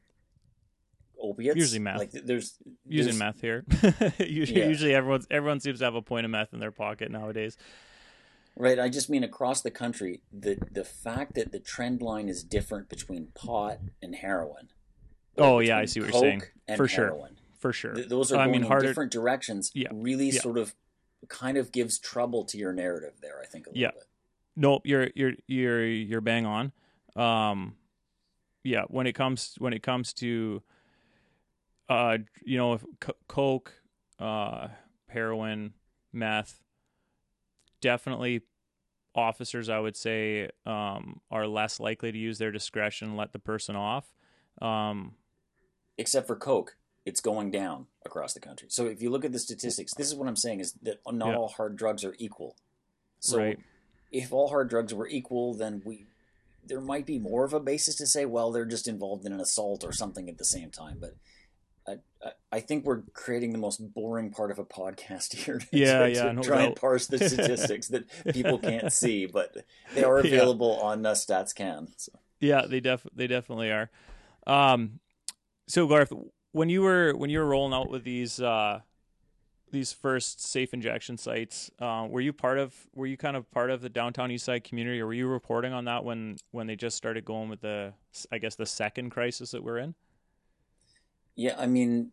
[1.20, 1.56] opiates.
[1.56, 1.98] Usually meth.
[1.98, 3.64] Like there's using meth here.
[4.18, 4.68] usually, yeah.
[4.68, 7.56] usually everyone everyone seems to have a point of meth in their pocket nowadays.
[8.56, 8.78] Right.
[8.78, 12.88] I just mean across the country, the the fact that the trend line is different
[12.88, 14.68] between pot and heroin.
[15.36, 16.42] Oh yeah, I see what you're saying.
[16.76, 16.88] For heroin.
[16.88, 17.44] sure.
[17.58, 17.94] For sure.
[17.94, 19.70] Th- those are going I mean, in different directions.
[19.74, 19.88] Yeah.
[19.92, 20.40] Really yeah.
[20.40, 20.74] sort of
[21.28, 23.90] kind of gives trouble to your narrative there, I think a little yeah.
[23.90, 24.04] bit.
[24.56, 26.72] No, you're you're you're you're bang on.
[27.16, 27.76] Um
[28.64, 30.62] yeah, when it comes when it comes to
[31.88, 33.74] uh, you know, c- coke,
[34.18, 34.68] uh,
[35.08, 35.74] heroin,
[36.12, 36.60] meth,
[37.80, 38.42] definitely
[39.14, 43.38] officers, I would say, um, are less likely to use their discretion and let the
[43.38, 44.12] person off.
[44.60, 45.14] Um,
[45.96, 48.68] Except for coke, it's going down across the country.
[48.70, 51.30] So if you look at the statistics, this is what I'm saying: is that not
[51.30, 51.36] yeah.
[51.36, 52.56] all hard drugs are equal.
[53.18, 53.58] So right.
[54.12, 56.06] if all hard drugs were equal, then we
[56.64, 59.40] there might be more of a basis to say, well, they're just involved in an
[59.40, 60.98] assault or something at the same time.
[61.00, 61.14] But
[61.88, 65.58] I, I think we're creating the most boring part of a podcast here.
[65.58, 66.22] To, yeah, to, yeah.
[66.24, 69.56] To no try and parse the statistics that people can't see, but
[69.94, 70.86] they are available yeah.
[70.86, 71.88] on uh, StatsCan.
[71.96, 72.12] So.
[72.40, 73.90] Yeah, they def they definitely are.
[74.46, 75.00] Um,
[75.66, 76.12] so Garth,
[76.52, 78.80] when you were when you were rolling out with these uh,
[79.70, 81.70] these first safe injection sites.
[81.78, 82.74] Uh, were you part of?
[82.94, 85.72] Were you kind of part of the downtown East Side community, or were you reporting
[85.72, 87.92] on that when when they just started going with the,
[88.32, 89.94] I guess, the second crisis that we're in?
[91.38, 92.10] Yeah, I mean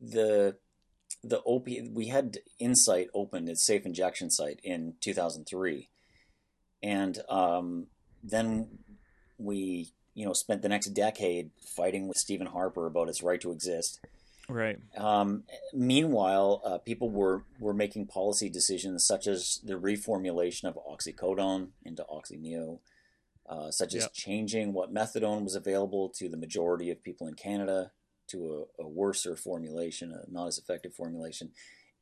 [0.00, 0.56] the
[1.22, 5.88] the op we had Insite opened its safe injection site in 2003,
[6.82, 7.86] and um,
[8.22, 8.78] then
[9.38, 13.52] we you know spent the next decade fighting with Stephen Harper about its right to
[13.52, 14.00] exist
[14.48, 14.78] Right.
[14.96, 21.68] Um, meanwhile, uh, people were, were making policy decisions such as the reformulation of oxycodone
[21.84, 22.80] into oxyneo,
[23.48, 24.12] uh, such as yep.
[24.12, 27.92] changing what methadone was available to the majority of people in Canada
[28.28, 31.50] to a, a worser formulation, a not as effective formulation,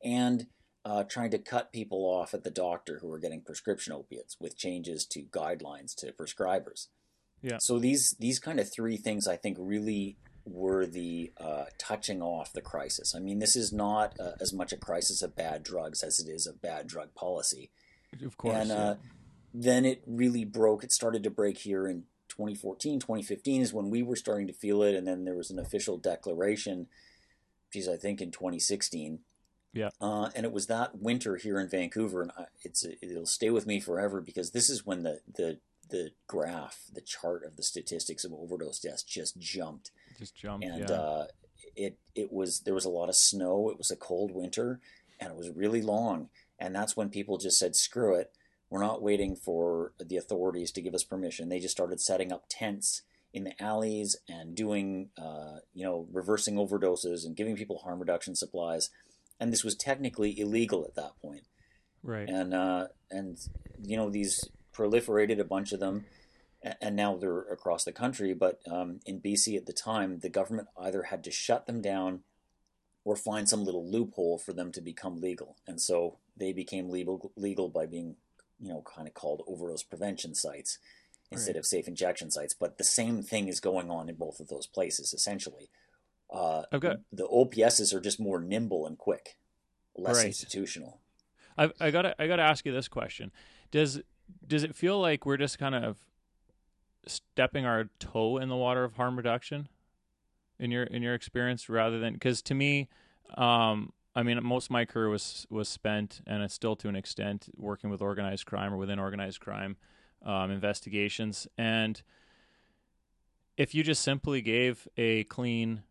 [0.03, 0.47] and
[0.85, 4.57] uh, trying to cut people off at the doctor who are getting prescription opiates with
[4.57, 6.87] changes to guidelines to prescribers.
[7.41, 7.57] Yeah.
[7.59, 12.53] So these these kind of three things I think really were the uh, touching off
[12.53, 13.13] the crisis.
[13.15, 16.29] I mean, this is not uh, as much a crisis of bad drugs as it
[16.29, 17.71] is of bad drug policy.
[18.23, 18.55] Of course.
[18.55, 18.95] And uh,
[19.53, 20.83] then it really broke.
[20.83, 22.03] It started to break here in
[22.35, 24.95] 2014, 2015 is when we were starting to feel it.
[24.95, 26.87] And then there was an official declaration,
[27.71, 29.19] geez, I think in 2016.
[29.73, 29.89] Yeah.
[29.99, 32.21] Uh, and it was that winter here in Vancouver.
[32.21, 36.11] And I, it's it'll stay with me forever because this is when the, the, the
[36.27, 40.65] graph, the chart of the statistics of overdose deaths just jumped just jumped.
[40.65, 40.95] And yeah.
[40.95, 41.27] uh,
[41.75, 43.69] it it was there was a lot of snow.
[43.69, 44.79] It was a cold winter,
[45.19, 46.29] and it was really long.
[46.59, 48.31] And that's when people just said, "Screw it."
[48.73, 51.47] We're not waiting for the authorities to give us permission.
[51.47, 56.55] They just started setting up tents in the alleys and doing, uh, you know, reversing
[56.55, 58.89] overdoses and giving people harm reduction supplies.
[59.39, 61.43] And this was technically illegal at that point.
[62.01, 62.27] Right.
[62.27, 63.37] And uh, and
[63.83, 66.05] you know these proliferated a bunch of them
[66.81, 68.33] and now they're across the country.
[68.33, 72.21] But um, in BC at the time, the government either had to shut them down
[73.05, 77.31] or find some little loophole for them to become legal, and so they became legal
[77.35, 78.15] legal by being,
[78.59, 80.79] you know, kind of called overdose prevention sites
[81.31, 81.59] instead right.
[81.59, 82.53] of safe injection sites.
[82.53, 85.69] But the same thing is going on in both of those places, essentially.
[86.31, 86.95] Uh, okay.
[87.11, 89.37] The OPSs are just more nimble and quick,
[89.95, 90.27] less right.
[90.27, 90.99] institutional.
[91.57, 93.31] I, I gotta I gotta ask you this question:
[93.71, 94.01] Does
[94.47, 95.97] does it feel like we're just kind of
[97.05, 99.67] stepping our toe in the water of harm reduction
[100.59, 102.87] in your in your experience rather than because to me
[103.37, 106.95] um, i mean most of my career was was spent and it's still to an
[106.95, 109.77] extent working with organized crime or within organized crime
[110.25, 111.47] um, investigations.
[111.57, 112.01] And
[113.57, 115.83] if you just simply gave a clean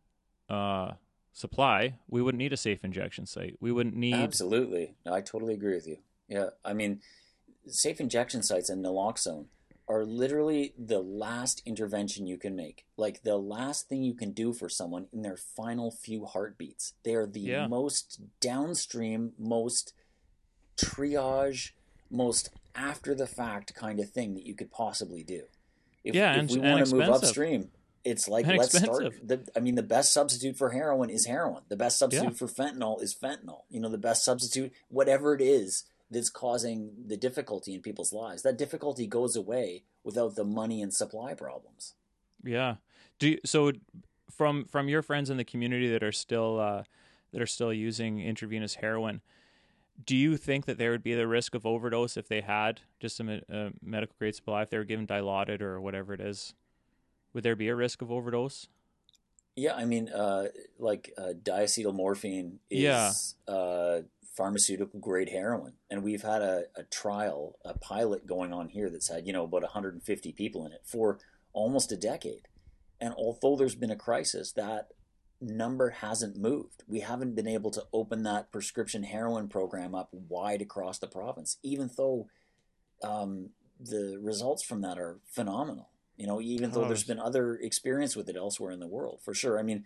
[0.49, 0.93] uh,
[1.33, 3.57] supply we wouldn't need a safe injection site.
[3.61, 4.95] We wouldn't need absolutely.
[5.07, 5.99] No, i totally agree with you.
[6.29, 7.01] Yeah i mean
[7.67, 9.47] safe injection sites and naloxone
[9.89, 12.87] are literally the last intervention you can make.
[12.97, 16.95] Like the last thing you can do for someone in their final few heartbeats.
[17.05, 17.67] They are the yeah.
[17.67, 19.93] most downstream, most
[20.77, 21.73] triage,
[22.11, 25.43] most after the fact kind of thing that you could possibly do.
[26.05, 27.71] If, yeah, if and, we want to move upstream,
[28.05, 29.15] it's like and let's expensive.
[29.15, 29.29] start.
[29.29, 31.63] The, I mean, the best substitute for heroin is heroin.
[31.69, 32.37] The best substitute yeah.
[32.37, 33.63] for fentanyl is fentanyl.
[33.71, 38.43] You know, the best substitute, whatever it is, that's causing the difficulty in people's lives.
[38.43, 41.95] That difficulty goes away without the money and supply problems.
[42.45, 42.77] Yeah.
[43.19, 43.73] Do you, so
[44.31, 46.83] from from your friends in the community that are still uh,
[47.33, 49.21] that are still using intravenous heroin.
[50.05, 53.21] Do you think that there would be the risk of overdose if they had just
[53.21, 56.55] a, a medical grade supply if they were given dilaudid or whatever it is?
[57.33, 58.69] Would there be a risk of overdose?
[59.55, 60.47] Yeah, I mean, uh,
[60.79, 63.55] like uh, diacetylmorphine is yeah.
[63.55, 64.01] uh,
[64.37, 65.75] pharmaceutical grade heroin.
[65.91, 69.45] And we've had a, a trial, a pilot going on here that's had, you know,
[69.45, 71.19] about 150 people in it for
[71.53, 72.49] almost a decade.
[73.01, 74.89] And although there's been a crisis, that
[75.41, 76.85] number hasn't moved.
[76.87, 81.59] We haven't been able to open that prescription heroin program up wide across the province,
[81.63, 82.29] even though
[83.03, 85.91] um, the results from that are phenomenal.
[86.17, 89.35] You know, even though there's been other experience with it elsewhere in the world, for
[89.35, 89.59] sure.
[89.59, 89.85] I mean,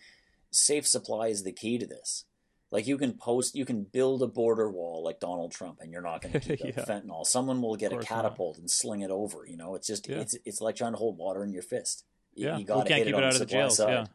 [0.51, 2.25] safe supply is the key to this.
[2.71, 6.03] Like you can post, you can build a border wall like Donald Trump, and you're
[6.03, 6.85] not going to keep yeah.
[6.85, 7.25] fentanyl.
[7.25, 8.63] Someone will get a catapult not.
[8.63, 9.47] and sling it over.
[9.47, 10.17] You know, it's just yeah.
[10.17, 12.05] it's it's like trying to hold water in your fist.
[12.35, 13.77] You, yeah, you got to keep it, out of the jails.
[13.77, 13.91] Side.
[13.91, 14.07] Yeah,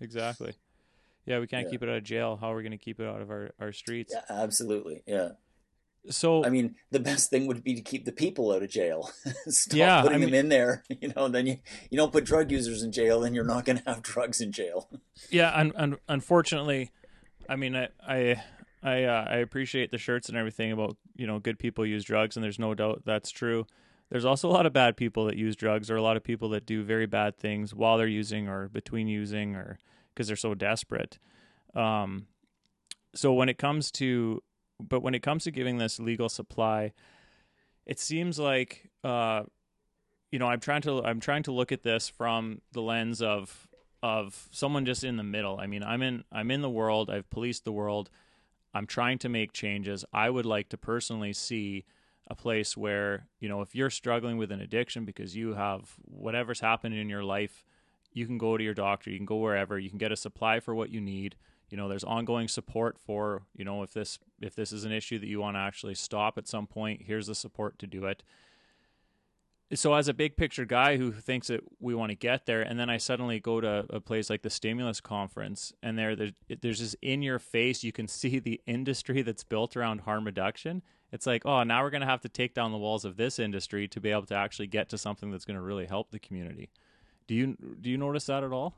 [0.00, 0.54] exactly.
[1.26, 1.70] Yeah, we can't yeah.
[1.70, 2.38] keep it out of jail.
[2.40, 4.14] How are we going to keep it out of our, our streets?
[4.14, 5.02] Yeah, absolutely.
[5.06, 5.30] Yeah.
[6.08, 9.10] So I mean, the best thing would be to keep the people out of jail.
[9.48, 10.84] Stop yeah, putting I them in there.
[11.00, 11.58] You know, then you
[11.90, 14.52] you don't put drug users in jail, then you're not going to have drugs in
[14.52, 14.88] jail.
[15.30, 16.90] Yeah, and, and unfortunately,
[17.50, 18.42] I mean, I I
[18.82, 22.36] I uh, I appreciate the shirts and everything about you know good people use drugs,
[22.36, 23.66] and there's no doubt that's true.
[24.08, 26.48] There's also a lot of bad people that use drugs, or a lot of people
[26.50, 29.78] that do very bad things while they're using, or between using, or
[30.14, 31.18] because they're so desperate.
[31.74, 32.26] Um,
[33.14, 34.42] so when it comes to
[34.78, 36.92] but when it comes to giving this legal supply,
[37.84, 39.42] it seems like uh,
[40.30, 43.66] you know I'm trying to I'm trying to look at this from the lens of
[44.02, 45.58] of someone just in the middle.
[45.58, 47.10] I mean, I'm in I'm in the world.
[47.10, 48.10] I've policed the world.
[48.72, 50.04] I'm trying to make changes.
[50.12, 51.84] I would like to personally see
[52.28, 56.60] a place where, you know, if you're struggling with an addiction because you have whatever's
[56.60, 57.64] happened in your life,
[58.12, 60.60] you can go to your doctor, you can go wherever, you can get a supply
[60.60, 61.36] for what you need.
[61.68, 65.18] You know, there's ongoing support for, you know, if this if this is an issue
[65.18, 68.22] that you want to actually stop at some point, here's the support to do it
[69.74, 72.78] so as a big picture guy who thinks that we want to get there and
[72.78, 76.80] then i suddenly go to a place like the stimulus conference and there there's, there's
[76.80, 80.82] this in your face you can see the industry that's built around harm reduction.
[81.12, 83.38] It's like oh now we're going to have to take down the walls of this
[83.38, 86.18] industry to be able to actually get to something that's going to really help the
[86.18, 86.70] community.
[87.26, 88.74] Do you do you notice that at all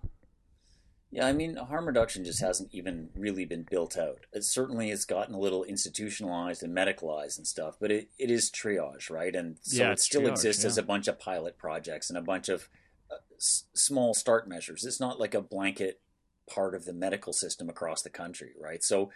[1.12, 4.20] yeah, I mean, harm reduction just hasn't even really been built out.
[4.32, 8.50] It certainly has gotten a little institutionalized and medicalized and stuff, but it, it is
[8.50, 9.36] triage, right?
[9.36, 10.68] And so yeah, it still triage, exists yeah.
[10.68, 12.70] as a bunch of pilot projects and a bunch of
[13.10, 14.86] uh, s- small start measures.
[14.86, 16.00] It's not like a blanket
[16.48, 18.82] part of the medical system across the country, right?
[18.82, 19.10] So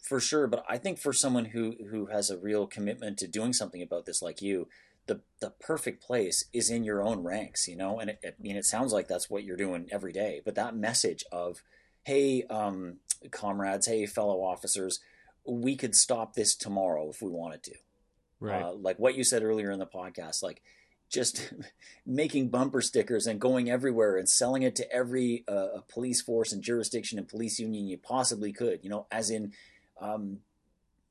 [0.00, 3.52] for sure, but I think for someone who who has a real commitment to doing
[3.52, 4.68] something about this, like you,
[5.06, 7.98] the the perfect place is in your own ranks, you know.
[7.98, 10.40] And it, it, I mean, it sounds like that's what you're doing every day.
[10.44, 11.62] But that message of,
[12.04, 12.98] "Hey, um,
[13.30, 15.00] comrades, hey, fellow officers,
[15.46, 17.74] we could stop this tomorrow if we wanted to."
[18.40, 18.62] Right.
[18.62, 20.62] Uh, like what you said earlier in the podcast, like
[21.10, 21.52] just
[22.06, 26.62] making bumper stickers and going everywhere and selling it to every uh, police force and
[26.62, 28.80] jurisdiction and police union you possibly could.
[28.82, 29.52] You know, as in.
[30.00, 30.40] Um,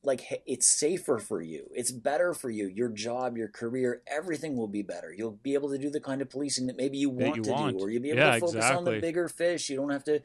[0.04, 4.68] like it's safer for you it's better for you your job your career everything will
[4.68, 7.38] be better you'll be able to do the kind of policing that maybe you want
[7.38, 7.78] you to want.
[7.78, 8.78] do or you'll be able yeah, to focus exactly.
[8.78, 10.20] on the bigger fish you don't have to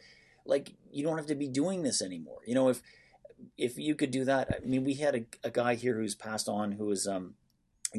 [0.44, 2.82] like you don't have to be doing this anymore you know if
[3.56, 6.48] if you could do that i mean we had a, a guy here who's passed
[6.48, 7.34] on who was um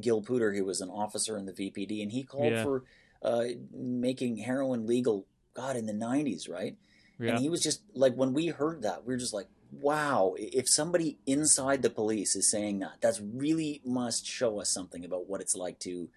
[0.02, 2.64] gil Puder, who was an officer in the vpd and he called yeah.
[2.64, 2.84] for
[3.24, 6.76] uh making heroin legal god in the 90s right
[7.20, 7.32] yeah.
[7.32, 10.68] and he was just like when we heard that we were just like wow, if
[10.68, 15.42] somebody inside the police is saying that, that's really must show us something about what
[15.42, 16.10] it's like to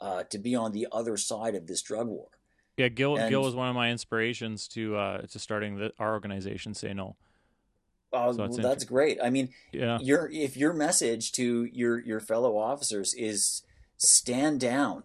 [0.00, 2.28] uh, to be on the other side of this drug war.
[2.76, 6.12] Yeah, Gil and, Gil was one of my inspirations to uh, to starting the, our
[6.12, 6.74] organization.
[6.74, 7.16] Say no.
[8.12, 9.18] Uh, so well, that's great.
[9.22, 9.98] I mean, yeah.
[10.00, 13.62] your if your message to your your fellow officers is
[13.96, 15.04] stand down,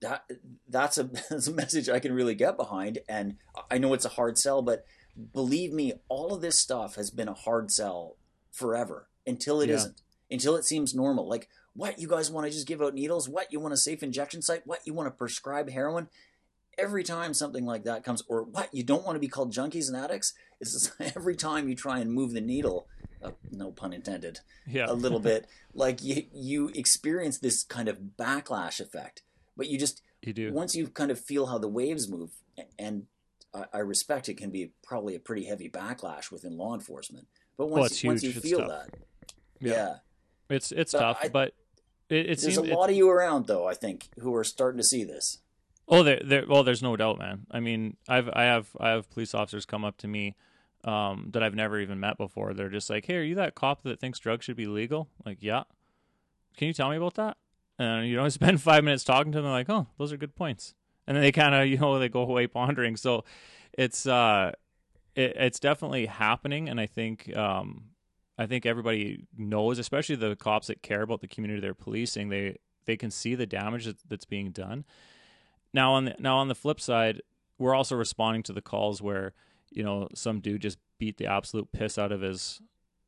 [0.00, 0.24] that
[0.68, 2.98] that's a, that's a message I can really get behind.
[3.08, 3.36] And
[3.70, 4.84] I know it's a hard sell, but
[5.32, 8.16] believe me, all of this stuff has been a hard sell
[8.52, 9.76] forever until it yeah.
[9.76, 9.88] not
[10.30, 11.28] until it seems normal.
[11.28, 13.28] Like, what you guys want to just give out needles?
[13.28, 14.66] What you want a safe injection site?
[14.66, 16.08] What you want to prescribe heroin?
[16.78, 19.88] Every time something like that comes, or what you don't want to be called junkies
[19.88, 22.86] and addicts, is every time you try and move the needle,
[23.22, 24.86] uh, no pun intended, yeah.
[24.88, 29.22] a little bit, like you you experience this kind of backlash effect.
[29.56, 32.30] But you just you do once you kind of feel how the waves move,
[32.78, 33.06] and
[33.54, 37.26] I, I respect it can be probably a pretty heavy backlash within law enforcement.
[37.56, 38.90] But once, well, once you feel that,
[39.60, 39.72] yeah.
[39.72, 39.94] yeah.
[40.48, 41.18] it's it's but tough.
[41.22, 41.54] I, but
[42.08, 43.66] it, it there's a lot of you around though.
[43.68, 45.38] I think who are starting to see this.
[45.88, 46.44] Oh, there, there.
[46.46, 47.46] Well, there's no doubt, man.
[47.50, 50.36] I mean, I've I have I have police officers come up to me
[50.84, 52.54] um, that I've never even met before.
[52.54, 55.38] They're just like, "Hey, are you that cop that thinks drugs should be legal?" Like,
[55.40, 55.64] yeah.
[56.56, 57.36] Can you tell me about that?
[57.78, 59.50] And you know, I spend five minutes talking to them.
[59.50, 60.74] Like, oh, those are good points
[61.06, 62.96] and then they kind of you know they go away pondering.
[62.96, 63.24] So
[63.72, 64.52] it's uh,
[65.14, 67.84] it, it's definitely happening, and I think um,
[68.38, 72.28] I think everybody knows, especially the cops that care about the community they're policing.
[72.28, 74.84] They they can see the damage that's being done.
[75.72, 77.22] Now on the now on the flip side,
[77.58, 79.34] we're also responding to the calls where
[79.70, 82.60] you know some dude just beat the absolute piss out of his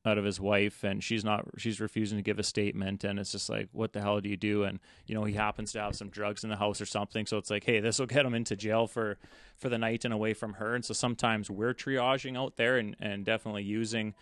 [0.05, 3.31] out of his wife and she's not she's refusing to give a statement and it's
[3.31, 4.65] just like what the hell do you do?
[4.65, 7.39] And you know he happens to have some drugs in the house or something so
[7.39, 9.17] it's like hey this will get him into jail for
[9.57, 10.75] for the night and away from her.
[10.75, 14.15] And so sometimes we're triaging out there and and definitely using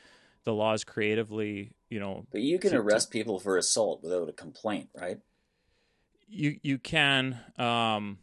[0.45, 4.33] the laws creatively you know but you can to, arrest people for assault without a
[4.33, 5.19] complaint right?
[6.29, 8.19] You you can um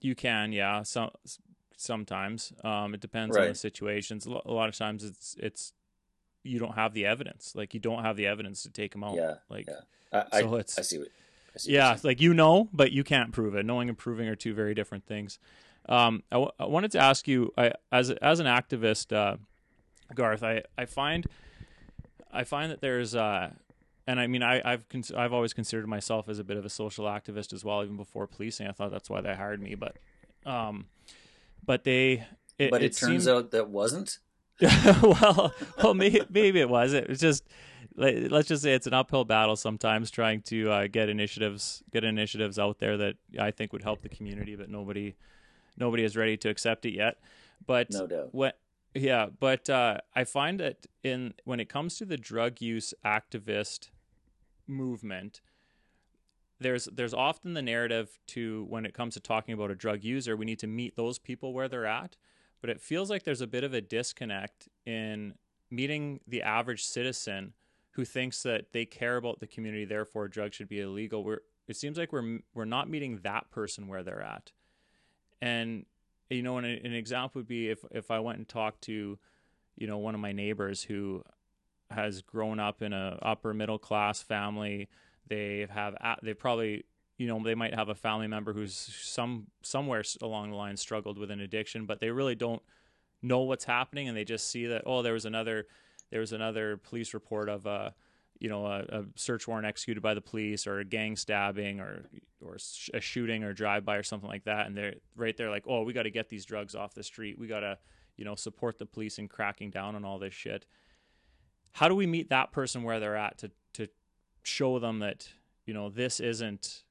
[0.00, 1.10] you can yeah some
[1.76, 2.52] sometimes.
[2.62, 3.42] Um it depends right.
[3.42, 4.26] on the situations.
[4.26, 5.72] A lot of times it's it's
[6.42, 7.54] you don't have the evidence.
[7.54, 9.16] Like you don't have the evidence to take him out.
[9.16, 9.34] Yeah.
[9.48, 10.24] Like yeah.
[10.32, 11.08] I, so it's I see what.
[11.54, 13.66] I see yeah, like you know, but you can't prove it.
[13.66, 15.38] Knowing and proving are two very different things.
[15.88, 19.36] Um, I, w- I wanted to ask you, I, as as an activist, uh,
[20.14, 21.26] Garth, I, I find
[22.32, 23.50] I find that there's uh,
[24.06, 26.70] and I mean I, have cons- I've always considered myself as a bit of a
[26.70, 28.66] social activist as well, even before policing.
[28.66, 29.96] I thought that's why they hired me, but
[30.46, 30.86] um,
[31.64, 32.24] but they
[32.58, 33.36] it, but it, it turns seemed...
[33.36, 34.18] out that wasn't.
[35.02, 35.52] well,
[35.82, 36.92] well, maybe, maybe it was.
[36.92, 37.44] It was just
[37.96, 42.58] let's just say it's an uphill battle sometimes trying to uh, get initiatives get initiatives
[42.58, 45.14] out there that I think would help the community, but nobody
[45.76, 47.18] nobody is ready to accept it yet.
[47.66, 48.28] But no doubt.
[48.32, 48.58] what
[48.94, 53.90] yeah, but uh, I find that in when it comes to the drug use activist
[54.66, 55.40] movement,
[56.58, 60.36] there's there's often the narrative to when it comes to talking about a drug user,
[60.36, 62.16] we need to meet those people where they're at.
[62.60, 65.34] But it feels like there's a bit of a disconnect in
[65.70, 67.54] meeting the average citizen
[67.92, 71.24] who thinks that they care about the community, therefore drugs should be illegal.
[71.24, 74.52] We're it seems like we're we're not meeting that person where they're at,
[75.40, 75.86] and
[76.28, 79.18] you know, an, an example would be if if I went and talked to,
[79.76, 81.22] you know, one of my neighbors who
[81.90, 84.88] has grown up in a upper middle class family
[85.30, 86.84] they have they probably
[87.20, 91.18] you know they might have a family member who's some somewhere along the line struggled
[91.18, 92.62] with an addiction, but they really don't
[93.20, 95.66] know what's happening, and they just see that oh there was another
[96.10, 97.94] there was another police report of a
[98.38, 102.08] you know a, a search warrant executed by the police or a gang stabbing or
[102.42, 102.56] or
[102.94, 105.82] a shooting or drive by or something like that, and they're right there like oh
[105.82, 107.76] we got to get these drugs off the street, we got to
[108.16, 110.64] you know support the police in cracking down on all this shit.
[111.72, 113.88] How do we meet that person where they're at to to
[114.42, 115.28] show them that
[115.66, 116.84] you know this isn't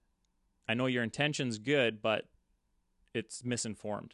[0.70, 2.26] i know your intention's good but
[3.13, 4.13] it's misinformed.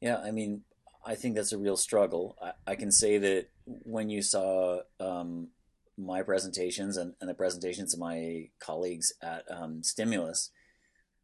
[0.00, 0.62] Yeah i mean
[1.04, 2.36] i think that's a real struggle.
[2.40, 5.48] I, I can say that when you saw um,
[5.96, 10.50] my presentations and, and, the presentations of my colleagues at um, stimulus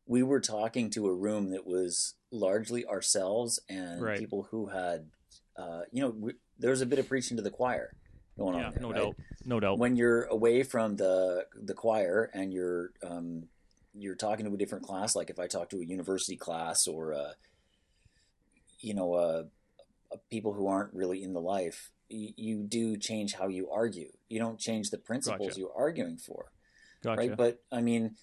[0.06, 4.18] we were talking to a room that was largely ourselves and right.
[4.18, 5.06] people who had
[5.56, 7.94] uh, you know we, there was a bit of preaching to the choir
[8.41, 8.72] going yeah, on.
[8.72, 9.03] There, no right?
[9.03, 9.78] doubt, no doubt.
[9.78, 13.45] When you're away from the the choir and you're um,
[13.95, 17.12] you're talking to a different class, like if I talk to a university class or
[17.12, 17.34] a,
[18.80, 19.45] you know a,
[20.12, 24.11] a people who aren't really in the life, you, you, do change how you argue.
[24.28, 25.61] You don't change the principles gotcha.
[25.61, 26.47] you're arguing for,
[27.03, 27.20] gotcha.
[27.20, 27.36] right?
[27.36, 28.16] But I mean,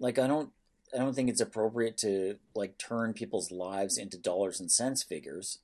[0.00, 0.50] like I don't
[0.94, 5.58] I don't think it's appropriate to like turn people's lives into dollars and cents figures.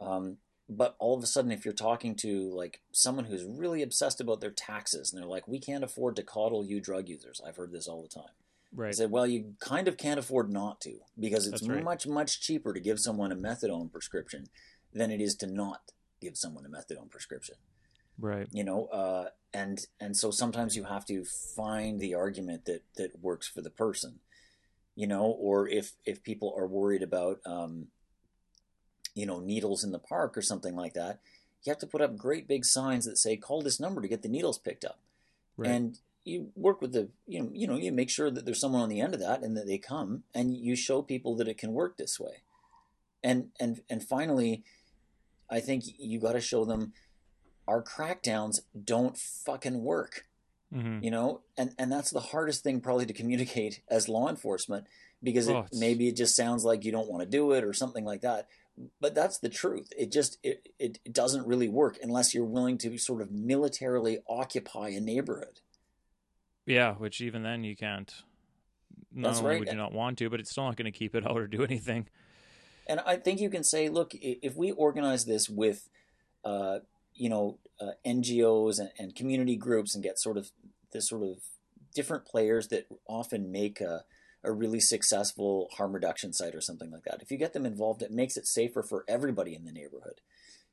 [0.00, 0.36] Um,
[0.68, 4.40] but all of a sudden if you're talking to like someone who's really obsessed about
[4.40, 7.40] their taxes and they're like we can't afford to coddle you drug users.
[7.46, 8.32] I've heard this all the time.
[8.74, 8.88] Right.
[8.88, 11.82] I said well you kind of can't afford not to because it's right.
[11.82, 14.46] much much cheaper to give someone a methadone prescription
[14.92, 17.56] than it is to not give someone a methadone prescription.
[18.18, 18.48] Right.
[18.52, 23.22] You know uh, and and so sometimes you have to find the argument that that
[23.22, 24.20] works for the person
[24.94, 27.86] you know or if if people are worried about um,
[29.18, 31.18] you know, needles in the park or something like that,
[31.64, 34.22] you have to put up great big signs that say, call this number to get
[34.22, 35.00] the needles picked up.
[35.56, 35.70] Right.
[35.70, 38.82] And you work with the, you know, you know, you make sure that there's someone
[38.82, 41.58] on the end of that and that they come and you show people that it
[41.58, 42.42] can work this way.
[43.24, 44.62] And, and, and finally,
[45.50, 46.92] I think you got to show them
[47.66, 50.26] our crackdowns don't fucking work.
[50.72, 51.02] Mm-hmm.
[51.02, 54.86] You know, and and that's the hardest thing probably to communicate as law enforcement
[55.22, 57.72] because oh, it, maybe it just sounds like you don't want to do it or
[57.72, 58.48] something like that
[59.00, 59.92] but that's the truth.
[59.96, 64.88] It just it, it doesn't really work unless you're willing to sort of militarily occupy
[64.88, 65.60] a neighborhood.
[66.66, 68.12] Yeah, which even then you can't.
[69.12, 69.60] Not that's only right.
[69.60, 71.46] would you not want to, but it's still not going to keep it out or
[71.46, 72.08] do anything.
[72.86, 75.88] And I think you can say, look, if we organize this with,
[76.44, 76.80] uh,
[77.14, 80.50] you know, uh, NGOs and, and, community groups and get sort of
[80.92, 81.38] this sort of
[81.94, 84.04] different players that often make a
[84.48, 87.20] a really successful harm reduction site or something like that.
[87.20, 90.20] If you get them involved, it makes it safer for everybody in the neighborhood.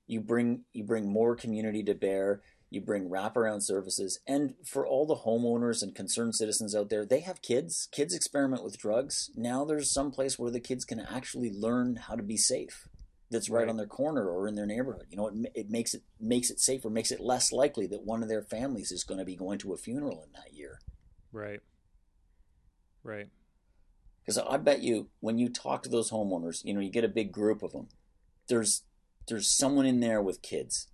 [0.08, 2.42] You bring you bring more community to bear.
[2.72, 7.20] You bring wraparound services, and for all the homeowners and concerned citizens out there, they
[7.20, 7.88] have kids.
[7.92, 9.30] Kids experiment with drugs.
[9.36, 12.88] Now there's some place where the kids can actually learn how to be safe.
[13.30, 13.70] That's right, right.
[13.70, 15.08] on their corner or in their neighborhood.
[15.10, 18.24] You know, it, it makes it makes it safer, makes it less likely that one
[18.24, 20.80] of their families is going to be going to a funeral in that year.
[21.32, 21.62] Right.
[23.04, 23.28] Right.
[24.26, 27.10] Because I bet you when you talk to those homeowners, you know, you get a
[27.10, 27.90] big group of them.
[28.48, 28.84] There's
[29.28, 30.88] there's someone in there with kids,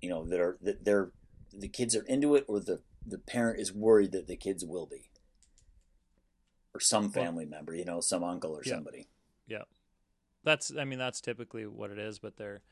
[0.00, 1.12] you know, that are that they're
[1.52, 4.86] the kids are into it, or the the parent is worried that the kids will
[4.86, 5.10] be,
[6.74, 8.74] or some family well, member, you know, some uncle or yeah.
[8.74, 9.08] somebody.
[9.46, 9.64] Yeah,
[10.44, 12.62] that's I mean that's typically what it is, but they're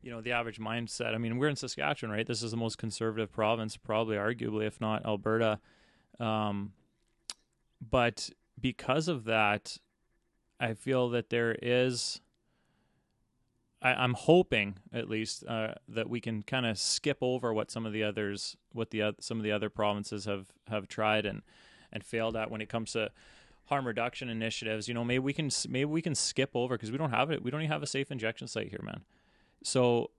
[0.00, 1.14] you know the average mindset.
[1.14, 2.26] I mean, we're in Saskatchewan, right?
[2.26, 5.58] This is the most conservative province, probably, arguably, if not Alberta.
[6.18, 6.72] Um,
[7.90, 8.30] but
[8.60, 9.78] because of that,
[10.58, 12.20] I feel that there is.
[13.82, 17.86] I, am hoping, at least, uh, that we can kind of skip over what some
[17.86, 21.42] of the others, what the some of the other provinces have have tried and
[21.92, 23.10] and failed at when it comes to
[23.66, 24.86] harm reduction initiatives.
[24.86, 27.42] You know, maybe we can maybe we can skip over because we don't have it.
[27.42, 29.00] We don't even have a safe injection site here, man.
[29.62, 30.10] So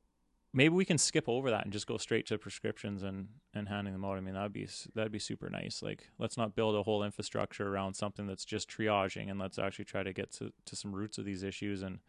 [0.53, 3.93] maybe we can skip over that and just go straight to prescriptions and and handing
[3.93, 4.17] them out.
[4.17, 5.81] I mean, that'd be that'd be super nice.
[5.81, 9.85] Like, let's not build a whole infrastructure around something that's just triaging, and let's actually
[9.85, 11.99] try to get to, to some roots of these issues and,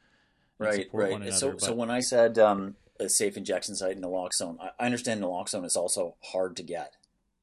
[0.58, 1.12] and right, right.
[1.12, 1.60] Another, so, but...
[1.60, 5.64] so when I said um, a safe injection site in naloxone, I, I understand naloxone
[5.64, 6.96] is also hard to get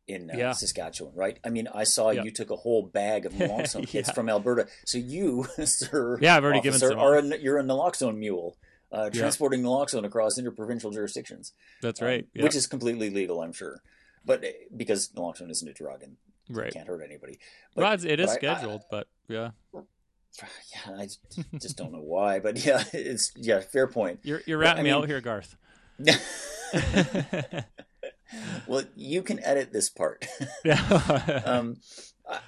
[0.08, 0.52] in uh, yeah.
[0.54, 1.38] Saskatchewan, right?
[1.46, 4.14] I mean, I saw you took a whole bag of naloxone kits yeah.
[4.14, 4.68] from Alberta.
[4.86, 7.00] So you, sir, yeah, I've already officer, given some.
[7.00, 8.58] Are a, you're a naloxone mule
[8.92, 11.54] uh, transporting naloxone across interprovincial jurisdictions.
[11.82, 13.82] That's right, um, which is completely legal, I'm sure,
[14.26, 16.18] but eh, because naloxone isn't a drug and
[16.50, 16.74] right.
[16.74, 17.40] can't hurt anybody.
[17.76, 19.52] But, well, it is scheduled, I, but yeah.
[20.74, 21.08] Yeah, I
[21.58, 24.22] just don't know why, but yeah, it's yeah, fair point.
[24.24, 25.58] You're you're ratting me mean, out here, Garth.
[28.68, 30.26] well, you can edit this part.
[30.64, 31.42] Yeah.
[31.46, 31.78] um,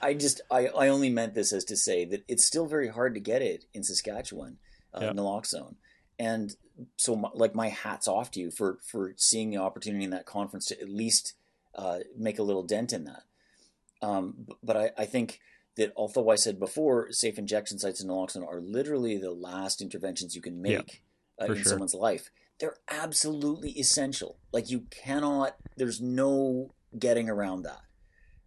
[0.01, 3.13] I, just I, I only meant this as to say that it's still very hard
[3.15, 4.57] to get it in Saskatchewan,
[4.93, 5.15] uh, yep.
[5.15, 5.75] naloxone
[6.19, 6.55] and
[6.97, 10.25] so my, like my hats off to you for for seeing the opportunity in that
[10.25, 11.33] conference to at least
[11.75, 13.23] uh, make a little dent in that.
[14.01, 15.39] Um, but I, I, think
[15.77, 20.35] that although I said before, safe injection sites in naloxone are literally the last interventions
[20.35, 21.03] you can make
[21.39, 21.65] yeah, uh, in sure.
[21.65, 22.31] someone's life.
[22.59, 24.37] They're absolutely essential.
[24.51, 25.55] Like you cannot.
[25.77, 27.81] There's no getting around that.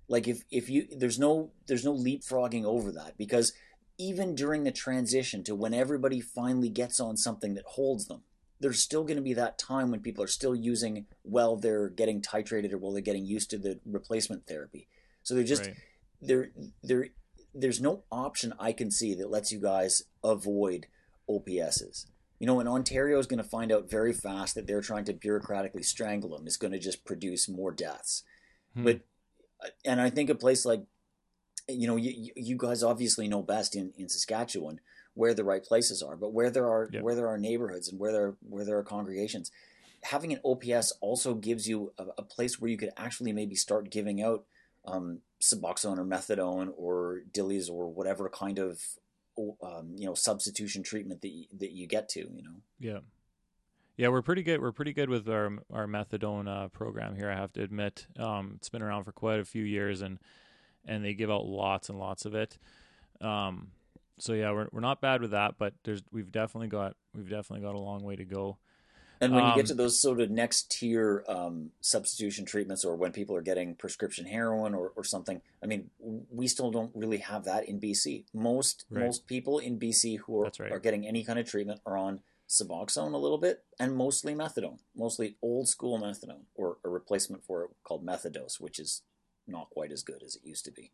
[0.09, 3.53] Like if if you there's no there's no leapfrogging over that because
[3.99, 8.23] even during the transition to when everybody finally gets on something that holds them,
[8.61, 12.23] there's still going to be that time when people are still using while they're getting
[12.23, 14.89] titrated or while they're getting used to the replacement therapy.
[15.23, 15.77] So they're just right.
[16.21, 16.51] there
[16.83, 17.09] there
[17.55, 20.87] there's no option I can see that lets you guys avoid
[21.29, 22.07] OPSs.
[22.41, 25.15] You know, and Ontario is going to find out very fast that they're trying to
[25.15, 28.25] bureaucratically strangle them is going to just produce more deaths.
[28.75, 28.85] Hmm.
[28.85, 29.01] But
[29.85, 30.85] and I think a place like
[31.69, 34.81] you know, you, you guys obviously know best in, in Saskatchewan
[35.15, 38.13] where the right places are, but where there are where there are neighborhoods and where
[38.13, 39.51] there where there are congregations,
[40.03, 43.91] having an OPS also gives you a, a place where you could actually maybe start
[43.91, 44.45] giving out
[44.87, 48.81] um, Suboxone or methadone or Dillies or whatever kind of
[49.63, 52.21] um, you know substitution treatment that you, that you get to.
[52.21, 52.57] You know.
[52.79, 52.99] Yeah.
[53.97, 54.61] Yeah, we're pretty good.
[54.61, 57.31] We're pretty good with our our methadone uh, program here.
[57.31, 60.19] I have to admit, um, it's been around for quite a few years, and
[60.87, 62.57] and they give out lots and lots of it.
[63.21, 63.69] Um,
[64.19, 67.67] so yeah, we're we're not bad with that, but there's we've definitely got we've definitely
[67.67, 68.59] got a long way to go.
[69.21, 72.85] And when um, you get um, to those sort of next tier um, substitution treatments,
[72.85, 75.91] or when people are getting prescription heroin or, or something, I mean,
[76.31, 78.25] we still don't really have that in BC.
[78.35, 79.05] Most right.
[79.05, 80.73] most people in BC who are, right.
[80.73, 84.79] are getting any kind of treatment are on Suboxone a little bit, and mostly methadone,
[84.95, 89.03] mostly old school methadone, or a replacement for it called methadose, which is
[89.47, 90.93] not quite as good as it used to be.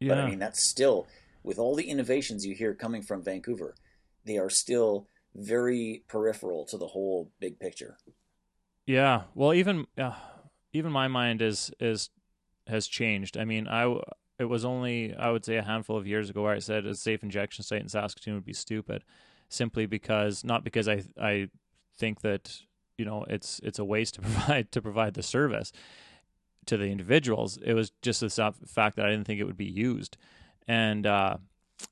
[0.00, 0.14] Yeah.
[0.14, 1.08] But I mean, that's still
[1.42, 3.74] with all the innovations you hear coming from Vancouver,
[4.24, 7.98] they are still very peripheral to the whole big picture.
[8.86, 9.22] Yeah.
[9.34, 10.14] Well, even uh,
[10.72, 12.10] even my mind is is
[12.66, 13.36] has changed.
[13.36, 14.00] I mean, I
[14.38, 16.94] it was only I would say a handful of years ago where I said a
[16.94, 19.04] safe injection site in Saskatoon would be stupid,
[19.48, 21.48] simply because not because I I
[21.96, 22.58] think that
[22.96, 25.72] you know it's it's a waste to provide to provide the service
[26.68, 27.58] to the individuals.
[27.62, 30.16] It was just the fact that I didn't think it would be used,
[30.66, 31.36] and uh,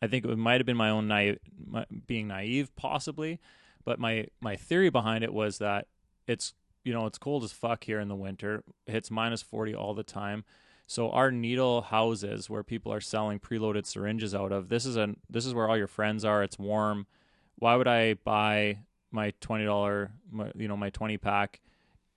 [0.03, 3.41] I think it might have been my own my, being naive, possibly.
[3.85, 5.87] But my my theory behind it was that
[6.27, 6.55] it's
[6.85, 8.65] you know it's cold as fuck here in the winter.
[8.87, 10.45] It hits minus forty all the time.
[10.89, 15.15] So our needle houses where people are selling preloaded syringes out of this is a
[15.29, 16.43] this is where all your friends are.
[16.43, 17.07] It's warm.
[17.57, 18.79] Why would I buy
[19.11, 20.13] my twenty dollar
[20.57, 21.61] you know my twenty pack,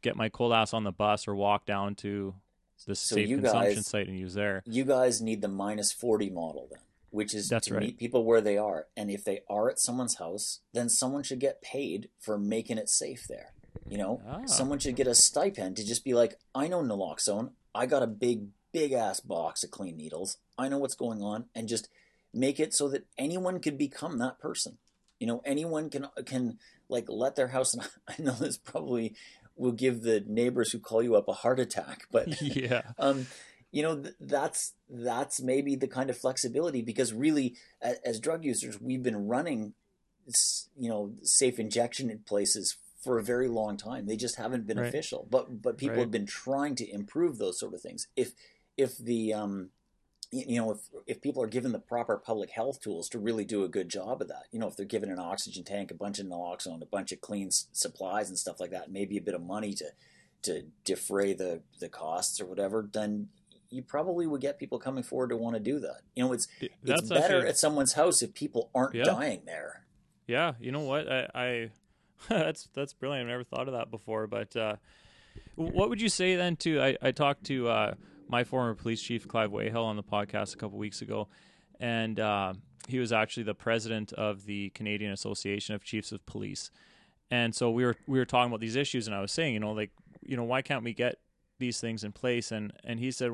[0.01, 2.35] get my cold ass on the bus or walk down to
[2.85, 4.63] the so safe consumption guys, site and use there.
[4.65, 7.83] You guys need the minus 40 model then, which is That's to right.
[7.83, 8.87] meet people where they are.
[8.95, 12.89] And if they are at someone's house, then someone should get paid for making it
[12.89, 13.53] safe there.
[13.87, 14.45] You know, ah.
[14.45, 17.51] someone should get a stipend to just be like, I know naloxone.
[17.73, 20.37] I got a big, big ass box of clean needles.
[20.57, 21.89] I know what's going on, and just
[22.33, 24.77] make it so that anyone could become that person.
[25.19, 27.73] You know, anyone can can like let their house.
[27.73, 29.15] And I know this probably
[29.59, 32.07] will give the neighbors who call you up a heart attack.
[32.11, 33.27] But yeah, um,
[33.71, 38.43] you know th- that's that's maybe the kind of flexibility because really, as, as drug
[38.43, 39.73] users, we've been running,
[40.75, 44.07] you know, safe injection in places for a very long time.
[44.07, 44.87] They just haven't been right.
[44.87, 46.01] official, but but people right.
[46.01, 48.07] have been trying to improve those sort of things.
[48.15, 48.33] If
[48.77, 49.69] if the um,
[50.31, 53.63] you know, if if people are given the proper public health tools to really do
[53.63, 56.19] a good job of that, you know, if they're given an oxygen tank, a bunch
[56.19, 59.33] of naloxone, a bunch of clean s- supplies and stuff like that, maybe a bit
[59.33, 59.85] of money to
[60.43, 63.29] to defray the the costs or whatever, then
[63.71, 66.01] you probably would get people coming forward to want to do that.
[66.15, 66.47] You know, it's
[66.83, 69.03] That's it's better actually, at someone's house if people aren't yeah.
[69.03, 69.85] dying there.
[70.27, 71.11] Yeah, you know what?
[71.11, 71.69] I, I
[72.29, 73.27] that's that's brilliant.
[73.27, 74.27] I've never thought of that before.
[74.27, 74.75] But uh,
[75.55, 77.93] what would you say then to I, I talked to uh,
[78.29, 81.27] my former police chief Clive Weighill on the podcast a couple weeks ago,
[81.79, 82.53] and uh,
[82.87, 86.71] he was actually the president of the Canadian Association of Chiefs of Police.
[87.31, 89.59] And so we were we were talking about these issues, and I was saying, you
[89.59, 91.17] know, like you know, why can't we get
[91.57, 92.51] these things in place?
[92.51, 93.31] And and he said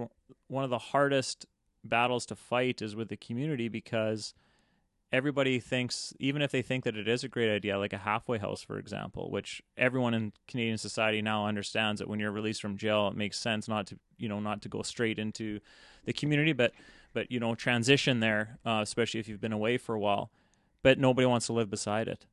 [0.47, 1.45] one of the hardest
[1.83, 4.33] battles to fight is with the community because
[5.11, 8.37] everybody thinks, even if they think that it is a great idea, like a halfway
[8.37, 12.77] house, for example, which everyone in Canadian society now understands that when you're released from
[12.77, 15.59] jail, it makes sense not to, you know, not to go straight into
[16.05, 16.73] the community, but,
[17.13, 20.31] but you know, transition there, uh, especially if you've been away for a while.
[20.83, 22.27] But nobody wants to live beside it,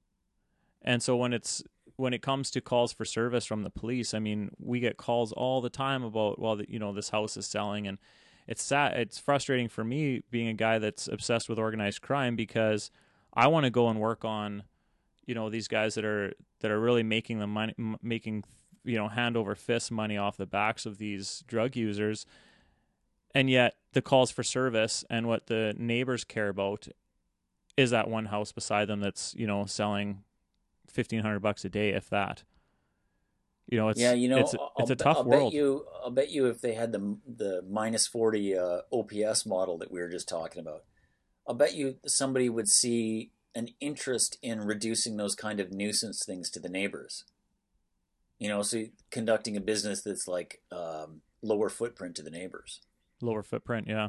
[0.82, 1.62] and so when it's
[1.96, 5.32] when it comes to calls for service from the police, I mean, we get calls
[5.32, 7.98] all the time about, well, you know, this house is selling and
[8.46, 12.90] it's sad it's frustrating for me being a guy that's obsessed with organized crime because
[13.34, 14.64] I want to go and work on
[15.26, 18.44] you know these guys that are that are really making the money making
[18.84, 22.26] you know hand over fist money off the backs of these drug users.
[23.34, 26.88] And yet the calls for service and what the neighbors care about
[27.76, 30.22] is that one house beside them that's you know selling
[30.92, 32.42] 1500 bucks a day if that
[33.72, 35.50] you know, it's yeah, you know, it's, it's a tough I'll world.
[35.50, 39.78] Bet you, I'll bet you, if they had the the minus forty uh, OPS model
[39.78, 40.84] that we were just talking about,
[41.48, 46.50] I'll bet you somebody would see an interest in reducing those kind of nuisance things
[46.50, 47.24] to the neighbors.
[48.38, 52.82] You know, so conducting a business that's like um, lower footprint to the neighbors.
[53.22, 54.08] Lower footprint, yeah.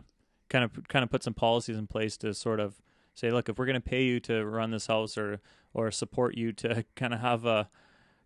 [0.50, 2.82] Kind of, kind of put some policies in place to sort of
[3.16, 5.40] say, look, if we're going to pay you to run this house or
[5.74, 7.70] or support you to kind of have a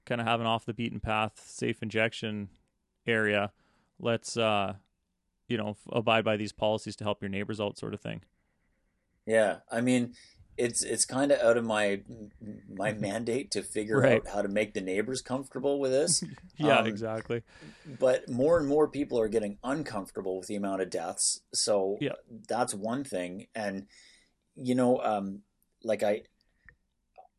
[0.07, 2.49] kind of have an off the beaten path, safe injection
[3.05, 3.51] area.
[3.99, 4.75] Let's, uh,
[5.47, 8.21] you know, abide by these policies to help your neighbors out, sort of thing.
[9.25, 10.13] Yeah, I mean,
[10.57, 12.01] it's it's kind of out of my
[12.73, 14.21] my mandate to figure right.
[14.21, 16.23] out how to make the neighbors comfortable with this.
[16.57, 17.43] yeah, um, exactly.
[17.99, 21.41] But more and more people are getting uncomfortable with the amount of deaths.
[21.53, 22.13] So yeah.
[22.47, 23.47] that's one thing.
[23.53, 23.87] And
[24.55, 25.41] you know, um,
[25.83, 26.23] like I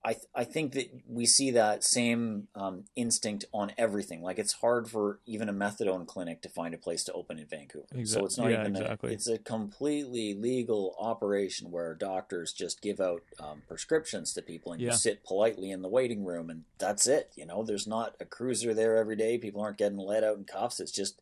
[0.09, 4.23] I th- I think that we see that same um, instinct on everything.
[4.23, 7.47] Like it's hard for even a methadone clinic to find a place to open in
[7.47, 7.85] Vancouver.
[7.95, 8.07] Exactly.
[8.07, 9.11] So it's not yeah, even exactly.
[9.11, 14.73] a, it's a completely legal operation where doctors just give out um, prescriptions to people
[14.73, 14.93] and yeah.
[14.93, 17.31] you sit politely in the waiting room and that's it.
[17.37, 19.37] You know, there's not a cruiser there every day.
[19.37, 20.81] People aren't getting let out in cuffs.
[20.81, 21.21] It's just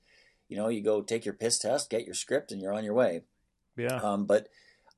[0.49, 2.95] you know you go take your piss test, get your script, and you're on your
[2.95, 3.23] way.
[3.77, 3.97] Yeah.
[3.97, 4.47] Um, but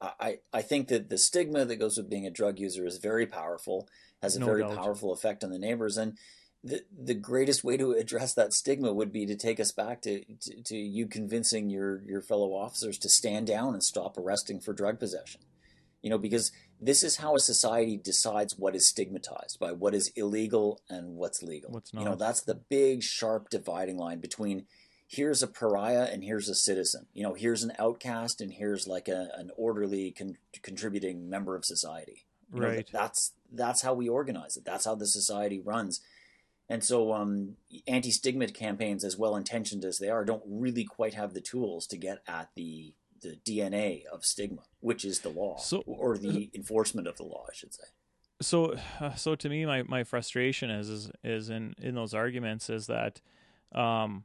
[0.01, 3.27] I, I think that the stigma that goes with being a drug user is very
[3.27, 3.89] powerful,
[4.23, 4.77] has a no very doubt.
[4.77, 5.97] powerful effect on the neighbors.
[5.97, 6.17] And
[6.63, 10.25] the, the greatest way to address that stigma would be to take us back to,
[10.25, 14.73] to, to you convincing your, your fellow officers to stand down and stop arresting for
[14.73, 15.41] drug possession.
[16.03, 20.13] You know, because this is how a society decides what is stigmatized by what is
[20.15, 21.73] illegal and what's legal.
[21.73, 22.01] What's not.
[22.01, 24.67] You know, that's the big, sharp dividing line between
[25.09, 27.07] here's a pariah and here's a citizen.
[27.15, 31.65] You know, here's an outcast and here's like a, an orderly con- contributing member of
[31.65, 32.27] society.
[32.55, 32.77] You right.
[32.93, 34.65] Know, that's that's how we organize it.
[34.65, 36.01] That's how the society runs.
[36.71, 37.57] And so, um,
[37.87, 41.97] anti-stigma campaigns, as well intentioned as they are, don't really quite have the tools to
[41.97, 47.09] get at the the DNA of stigma, which is the law, so, or the enforcement
[47.09, 47.85] of the law, I should say.
[48.41, 52.69] So, uh, so to me, my, my frustration is is is in in those arguments
[52.69, 53.21] is that
[53.75, 54.25] um,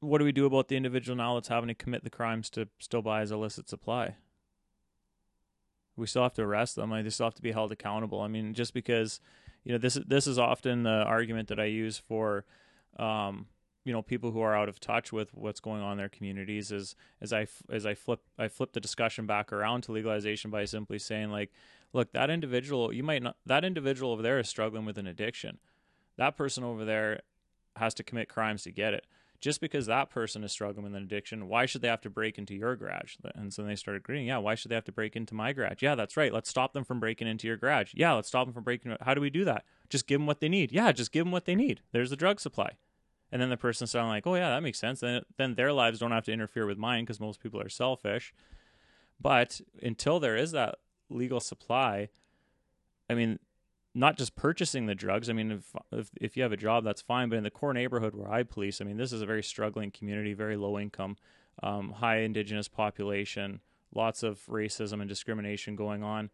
[0.00, 2.68] what do we do about the individual now that's having to commit the crimes to
[2.78, 4.16] still buy as illicit supply?
[5.96, 6.92] We still have to arrest them.
[6.92, 8.20] I they still have to be held accountable.
[8.20, 9.20] I mean, just because
[9.64, 12.44] you know this is this is often the argument that I use for
[12.98, 13.46] um,
[13.86, 16.72] you know people who are out of touch with what's going on in their communities
[16.72, 20.64] is as I as I flip I flip the discussion back around to legalization by
[20.64, 21.52] simply saying like
[21.92, 25.58] look that individual you might not that individual over there is struggling with an addiction
[26.16, 27.20] that person over there
[27.76, 29.06] has to commit crimes to get it
[29.40, 32.38] just because that person is struggling with an addiction, why should they have to break
[32.38, 33.16] into your garage?
[33.34, 35.82] And so they started agreeing, yeah, why should they have to break into my garage?
[35.82, 36.32] Yeah, that's right.
[36.32, 37.92] Let's stop them from breaking into your garage.
[37.94, 38.96] Yeah, let's stop them from breaking.
[39.00, 39.64] How do we do that?
[39.88, 40.72] Just give them what they need.
[40.72, 41.80] Yeah, just give them what they need.
[41.92, 42.72] There's the drug supply.
[43.32, 45.00] And then the person started like, oh, yeah, that makes sense.
[45.00, 48.32] Then, then their lives don't have to interfere with mine because most people are selfish.
[49.20, 50.76] But until there is that
[51.08, 52.08] legal supply,
[53.10, 53.38] I mean,
[53.96, 55.30] not just purchasing the drugs.
[55.30, 57.30] I mean, if, if, if you have a job, that's fine.
[57.30, 59.90] But in the core neighborhood where I police, I mean, this is a very struggling
[59.90, 61.16] community, very low income,
[61.62, 63.60] um, high indigenous population,
[63.94, 66.28] lots of racism and discrimination going on.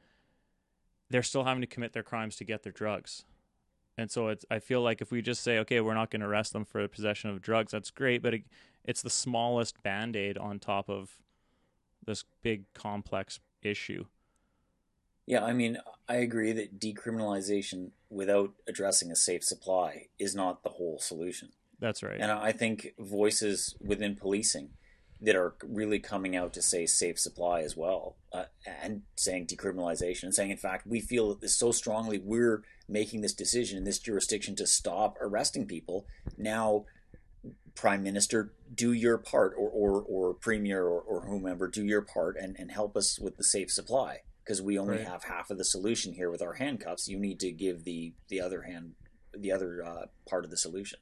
[1.09, 3.25] They're still having to commit their crimes to get their drugs.
[3.97, 6.27] And so it's, I feel like if we just say, okay, we're not going to
[6.27, 8.43] arrest them for possession of drugs, that's great, but it,
[8.85, 11.19] it's the smallest band aid on top of
[12.05, 14.07] this big complex issue.
[15.27, 20.71] Yeah, I mean, I agree that decriminalization without addressing a safe supply is not the
[20.71, 21.51] whole solution.
[21.79, 22.21] That's right.
[22.21, 24.71] And I think voices within policing
[25.21, 28.45] that are really coming out to say safe supply as well, uh,
[28.83, 33.35] and saying decriminalization, and saying, in fact, we feel this so strongly, we're making this
[33.35, 36.07] decision in this jurisdiction to stop arresting people.
[36.37, 36.87] Now,
[37.77, 42.37] Prime Minister, do your part, or or, or Premier, or, or whomever, do your part,
[42.37, 45.07] and, and help us with the safe supply because we only right.
[45.07, 47.09] have half of the solution here with our handcuffs.
[47.09, 48.93] You need to give the the other hand,
[49.37, 50.99] the other uh, part of the solution.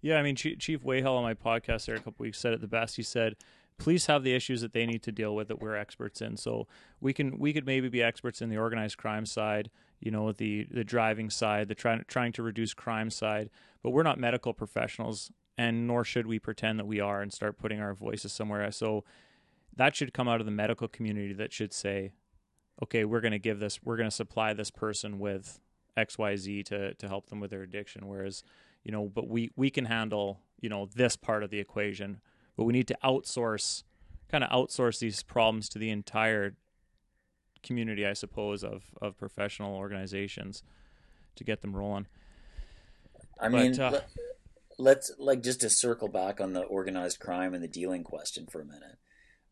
[0.00, 2.60] Yeah, I mean, Chief, Chief Weighill on my podcast there a couple weeks said it
[2.60, 2.96] the best.
[2.96, 3.36] He said,
[3.78, 6.36] "Police have the issues that they need to deal with that we're experts in.
[6.36, 6.66] So
[7.00, 9.70] we can we could maybe be experts in the organized crime side,
[10.00, 13.48] you know, the the driving side, the trying trying to reduce crime side,
[13.82, 17.58] but we're not medical professionals, and nor should we pretend that we are and start
[17.58, 18.70] putting our voices somewhere.
[18.72, 19.04] So."
[19.74, 21.32] That should come out of the medical community.
[21.32, 22.12] That should say,
[22.82, 25.60] okay, we're going to give this, we're going to supply this person with
[25.96, 28.08] X, Y, Z to to help them with their addiction.
[28.08, 28.42] Whereas,
[28.82, 32.20] you know, but we we can handle you know this part of the equation,
[32.56, 33.82] but we need to outsource,
[34.30, 36.54] kind of outsource these problems to the entire
[37.62, 40.62] community, I suppose, of of professional organizations
[41.36, 42.06] to get them rolling.
[43.38, 44.00] I but, mean, uh,
[44.78, 48.46] let, us like just to circle back on the organized crime and the dealing question
[48.46, 48.98] for a minute.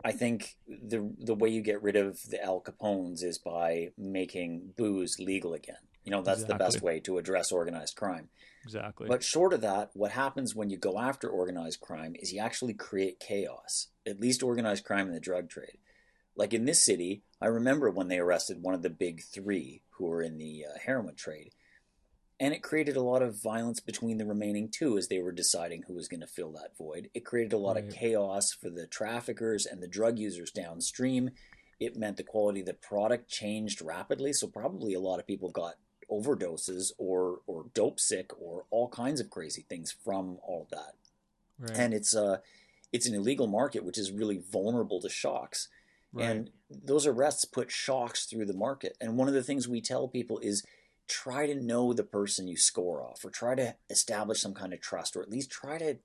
[0.04, 4.72] I think the the way you get rid of the Al Capones is by making
[4.76, 5.76] booze legal again.
[6.04, 6.54] You know, that's exactly.
[6.54, 8.30] the best way to address organized crime.
[8.64, 9.06] Exactly.
[9.06, 12.74] But short of that, what happens when you go after organized crime is you actually
[12.74, 13.88] create chaos.
[14.06, 15.78] At least organized crime in the drug trade.
[16.36, 20.06] Like in this city, I remember when they arrested one of the big three who
[20.06, 21.52] were in the uh, heroin trade
[22.40, 25.82] and it created a lot of violence between the remaining two as they were deciding
[25.82, 27.10] who was going to fill that void.
[27.12, 27.84] It created a lot right.
[27.84, 31.30] of chaos for the traffickers and the drug users downstream.
[31.78, 35.50] It meant the quality of the product changed rapidly, so probably a lot of people
[35.50, 35.74] got
[36.10, 40.94] overdoses or or dope sick or all kinds of crazy things from all of that.
[41.58, 41.78] Right.
[41.78, 42.38] And it's uh
[42.92, 45.68] it's an illegal market which is really vulnerable to shocks.
[46.12, 46.28] Right.
[46.28, 48.96] And those arrests put shocks through the market.
[49.00, 50.64] And one of the things we tell people is
[51.10, 54.80] try to know the person you score off or try to establish some kind of
[54.80, 55.98] trust or at least try to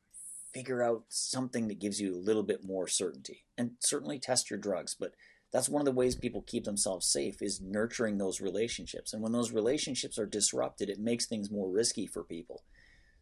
[0.51, 3.45] figure out something that gives you a little bit more certainty.
[3.56, 5.14] And certainly test your drugs but
[5.53, 9.14] that's one of the ways people keep themselves safe is nurturing those relationships.
[9.14, 12.64] And when those relationships are disrupted it makes things more risky for people.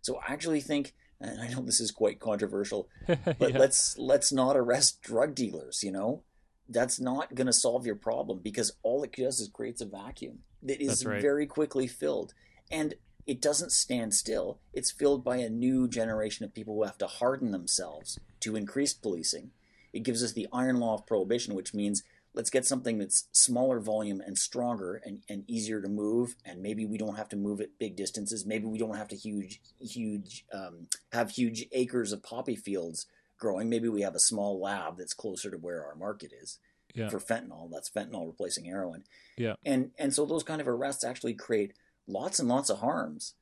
[0.01, 3.59] So i actually think and i know this is quite controversial but yeah.
[3.59, 6.23] let's let's not arrest drug dealers you know?
[6.69, 10.39] That's not going to solve your problem because all it does is creates a vacuum
[10.63, 11.21] that is right.
[11.21, 12.33] very quickly filled.
[12.71, 12.95] And
[13.25, 14.59] it doesn't stand still.
[14.73, 19.01] It's filled by a new generation of people who have to harden themselves to increased
[19.01, 19.51] policing.
[19.93, 22.03] It gives us the iron law of prohibition, which means
[22.33, 26.35] let's get something that's smaller volume and stronger and, and easier to move.
[26.45, 28.45] And maybe we don't have to move at big distances.
[28.45, 33.05] Maybe we don't have to huge, huge, um, have huge acres of poppy fields
[33.37, 33.69] growing.
[33.69, 36.57] Maybe we have a small lab that's closer to where our market is
[36.93, 37.09] yeah.
[37.09, 37.69] for fentanyl.
[37.71, 39.03] That's fentanyl replacing heroin.
[39.37, 39.55] Yeah.
[39.65, 41.73] And and so those kind of arrests actually create
[42.07, 43.35] lots and lots of harms,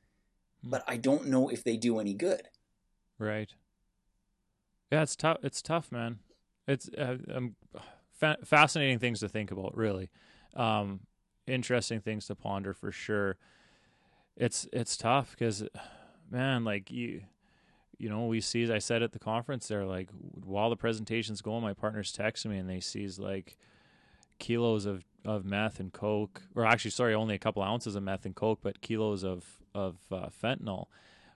[0.64, 0.70] mm.
[0.70, 2.48] but I don't know if they do any good.
[3.18, 3.52] Right.
[4.90, 5.38] Yeah, it's tough.
[5.42, 6.18] It's tough, man.
[6.68, 7.56] It's uh, um,
[8.12, 9.76] fa- fascinating things to think about.
[9.76, 10.10] Really,
[10.54, 11.00] um,
[11.46, 13.38] interesting things to ponder for sure.
[14.36, 15.64] It's it's tough because,
[16.30, 17.22] man, like you
[18.02, 20.08] you know, we see, as I said at the conference there, like
[20.44, 23.56] while the presentation's going, my partner's texting me and they sees like
[24.40, 28.26] kilos of, of meth and coke, or actually, sorry, only a couple ounces of meth
[28.26, 30.86] and coke, but kilos of of uh, fentanyl,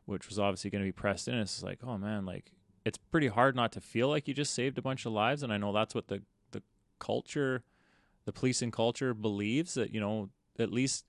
[0.07, 1.35] which was obviously going to be pressed in.
[1.35, 2.51] It's like, oh man, like
[2.85, 5.53] it's pretty hard not to feel like you just saved a bunch of lives, and
[5.53, 6.64] I know that's what the the
[6.99, 7.62] culture,
[8.25, 11.05] the policing culture believes that you know at least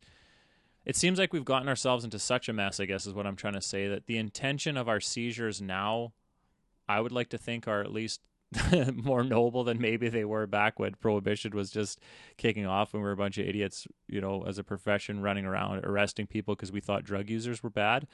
[0.88, 3.35] it seems like we've gotten ourselves into such a mess, I guess is what I'm
[3.35, 6.13] trying to say, that the intention of our seizures now,
[6.88, 8.21] I would like to think, are at least
[8.93, 11.99] more noble than maybe they were back when prohibition was just
[12.38, 15.45] kicking off when we were a bunch of idiots, you know, as a profession running
[15.45, 18.07] around arresting people because we thought drug users were bad.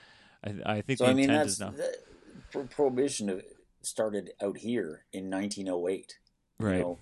[0.43, 1.75] I, I think so, the I mean, intent is now.
[1.77, 3.43] The, prohibition
[3.83, 6.17] started out here in 1908.
[6.59, 6.77] Right.
[6.77, 6.99] You know,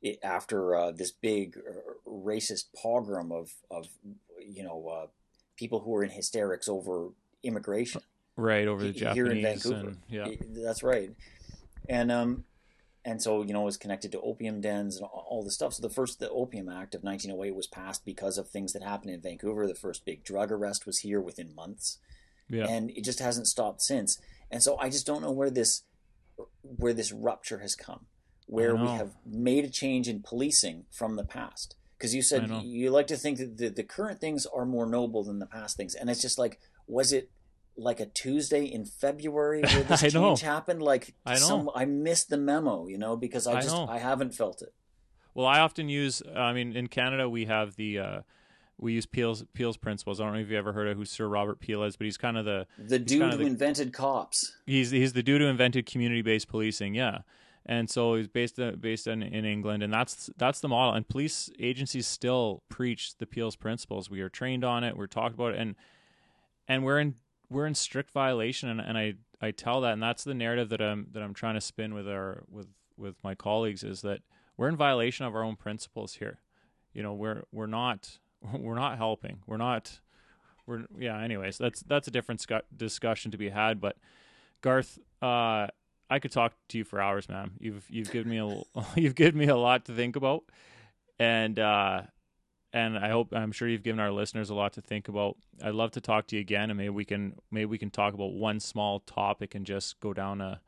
[0.00, 3.88] it, after uh, this big uh, racist pogrom of, of
[4.46, 5.06] you know, uh,
[5.56, 7.08] people who were in hysterics over
[7.42, 8.02] immigration.
[8.36, 9.88] Right over the Japanese here in Vancouver.
[9.88, 10.28] And, yeah,
[10.64, 11.10] that's right.
[11.88, 12.44] And um,
[13.04, 15.74] and so you know it was connected to opium dens and all the stuff.
[15.74, 19.12] So the first the Opium Act of 1908 was passed because of things that happened
[19.12, 19.66] in Vancouver.
[19.66, 21.98] The first big drug arrest was here within months,
[22.48, 22.66] yeah.
[22.66, 24.18] and it just hasn't stopped since.
[24.50, 25.82] And so I just don't know where this
[26.62, 28.06] where this rupture has come,
[28.46, 32.90] where we have made a change in policing from the past because you said you
[32.90, 35.94] like to think that the, the current things are more noble than the past things,
[35.94, 37.30] and it's just like, was it
[37.76, 40.34] like a Tuesday in February where this change know.
[40.36, 40.82] happened?
[40.82, 41.40] Like I know.
[41.40, 44.72] Some, I missed the memo, you know, because I just I, I haven't felt it.
[45.34, 46.22] Well, I often use.
[46.34, 47.98] I mean, in Canada we have the.
[47.98, 48.20] Uh,
[48.78, 50.20] we use Peel's Peel's principles.
[50.20, 52.16] I don't know if you ever heard of who Sir Robert Peel is, but he's
[52.16, 54.56] kind of the the dude who the, invented cops.
[54.64, 56.94] He's he's the dude who invented community based policing.
[56.94, 57.18] Yeah,
[57.70, 60.92] and so he's based uh, based in, in England, and that's that's the model.
[60.92, 64.10] And police agencies still preach the Peel's principles.
[64.10, 64.96] We are trained on it.
[64.96, 65.76] We're talked about it, and
[66.66, 67.14] and we're in
[67.48, 68.68] we're in strict violation.
[68.68, 71.54] And, and I I tell that, and that's the narrative that I'm that I'm trying
[71.54, 72.66] to spin with our with
[72.96, 74.22] with my colleagues is that
[74.56, 76.40] we're in violation of our own principles here.
[76.92, 78.18] You know, we're we're not
[78.52, 79.42] we're not helping.
[79.46, 80.00] We're not.
[80.66, 81.22] We're yeah.
[81.22, 83.80] Anyways, that's that's a different scu- discussion to be had.
[83.80, 83.96] But
[84.60, 85.68] Garth, uh,
[86.10, 87.52] I could talk to you for hours, man.
[87.60, 90.42] You've you've given me a you've given me a lot to think about,
[91.18, 92.02] and uh,
[92.72, 95.36] and I hope I'm sure you've given our listeners a lot to think about.
[95.62, 98.12] I'd love to talk to you again, and maybe we can maybe we can talk
[98.14, 100.60] about one small topic and just go down a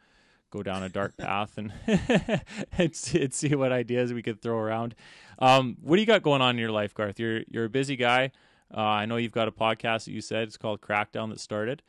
[0.51, 1.73] go down a dark path and
[2.79, 4.95] and, see what ideas we could throw around.
[5.39, 7.19] Um, what do you got going on in your life, Garth?
[7.19, 8.31] You're you're a busy guy.
[8.75, 11.83] Uh, I know you've got a podcast that you said it's called Crackdown that started.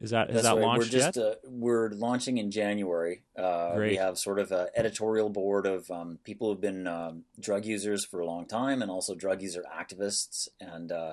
[0.00, 0.62] Is that is That's that right.
[0.62, 1.24] launched we're just, yet?
[1.24, 3.22] Uh, we're launching in January.
[3.36, 7.64] Uh, we have sort of an editorial board of um, people who've been um, drug
[7.64, 11.12] users for a long time, and also drug user activists, and uh,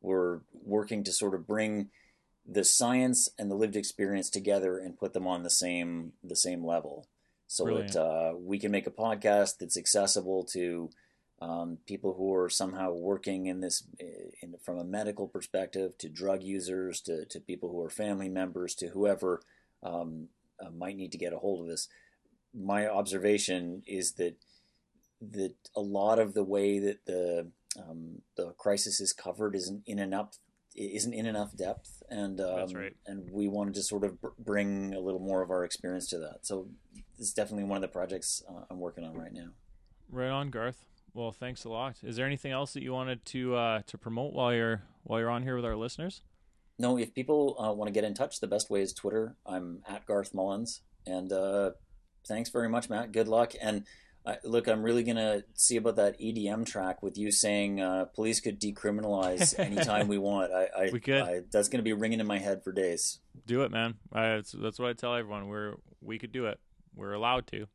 [0.00, 1.90] we're working to sort of bring
[2.44, 6.64] the science and the lived experience together and put them on the same the same
[6.64, 7.06] level,
[7.46, 7.92] so Brilliant.
[7.92, 10.90] that uh, we can make a podcast that's accessible to
[11.40, 13.84] um, people who are somehow working in this
[14.42, 18.74] in, from a medical perspective to drug users to, to people who are family members
[18.76, 19.40] to whoever
[19.82, 20.28] um,
[20.60, 21.88] uh, might need to get a hold of this.
[22.54, 24.36] My observation is that
[25.20, 29.98] that a lot of the way that the um, the crisis is covered isn't in
[29.98, 30.38] enough
[30.74, 32.96] isn't in enough depth, and um, right.
[33.06, 36.38] and we wanted to sort of bring a little more of our experience to that.
[36.42, 36.68] So
[37.18, 39.48] it's definitely one of the projects uh, I'm working on right now.
[40.10, 40.84] Right on, Garth.
[41.14, 41.96] Well, thanks a lot.
[42.02, 45.30] Is there anything else that you wanted to uh, to promote while you're while you're
[45.30, 46.22] on here with our listeners?
[46.78, 49.36] No, if people uh, want to get in touch, the best way is Twitter.
[49.44, 51.72] I'm at Garth Mullins, and uh,
[52.26, 53.10] thanks very much, Matt.
[53.10, 53.54] Good luck.
[53.60, 53.84] And
[54.24, 58.40] uh, look, I'm really gonna see about that EDM track with you saying uh, police
[58.40, 60.52] could decriminalize anytime we want.
[60.52, 61.22] I, I, we could.
[61.22, 63.18] I, that's gonna be ringing in my head for days.
[63.46, 63.94] Do it, man.
[64.12, 65.48] that's, that's what I tell everyone.
[65.48, 66.60] We're we could do it.
[66.94, 67.66] We're allowed to.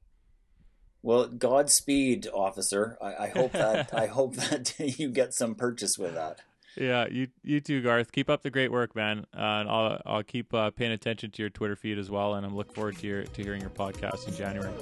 [1.04, 2.97] Well, Godspeed, officer.
[3.01, 6.39] I, I hope that I hope that you get some purchase with that.
[6.76, 8.12] Yeah, you you too, Garth.
[8.12, 9.28] Keep up the great work, man.
[9.36, 12.45] Uh, and I'll I'll keep uh, paying attention to your Twitter feed as well, and
[12.45, 14.74] I'm looking forward to your to hearing your podcast in January.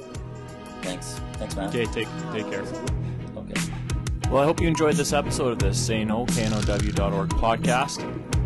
[0.84, 1.70] Thanks, thanks, man.
[1.70, 2.64] Okay, take take care.
[3.36, 3.72] Okay.
[4.30, 8.41] Well, I hope you enjoyed this episode of the Say No KNOW.org podcast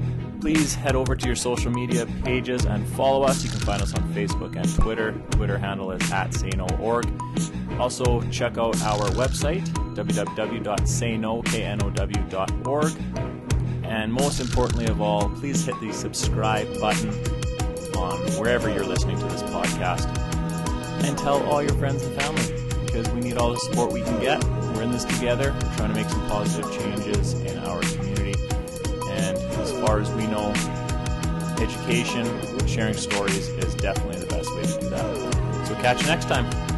[0.45, 3.43] please head over to your social media pages and follow us.
[3.43, 5.13] You can find us on Facebook and Twitter.
[5.31, 7.11] Twitter handle is at sayno.org.
[7.79, 9.65] Also, check out our website,
[9.95, 10.65] www.sayno.org.
[13.85, 17.09] And most importantly of all, please hit the subscribe button
[17.97, 20.05] on wherever you're listening to this podcast.
[21.05, 22.53] And tell all your friends and family
[22.85, 24.43] because we need all the support we can get.
[24.75, 25.55] We're in this together.
[25.75, 28.04] Trying to make some positive changes in our community.
[29.65, 30.53] As far as we know,
[31.59, 35.67] education, sharing stories is definitely the best way to do that.
[35.67, 36.74] So catch you next time.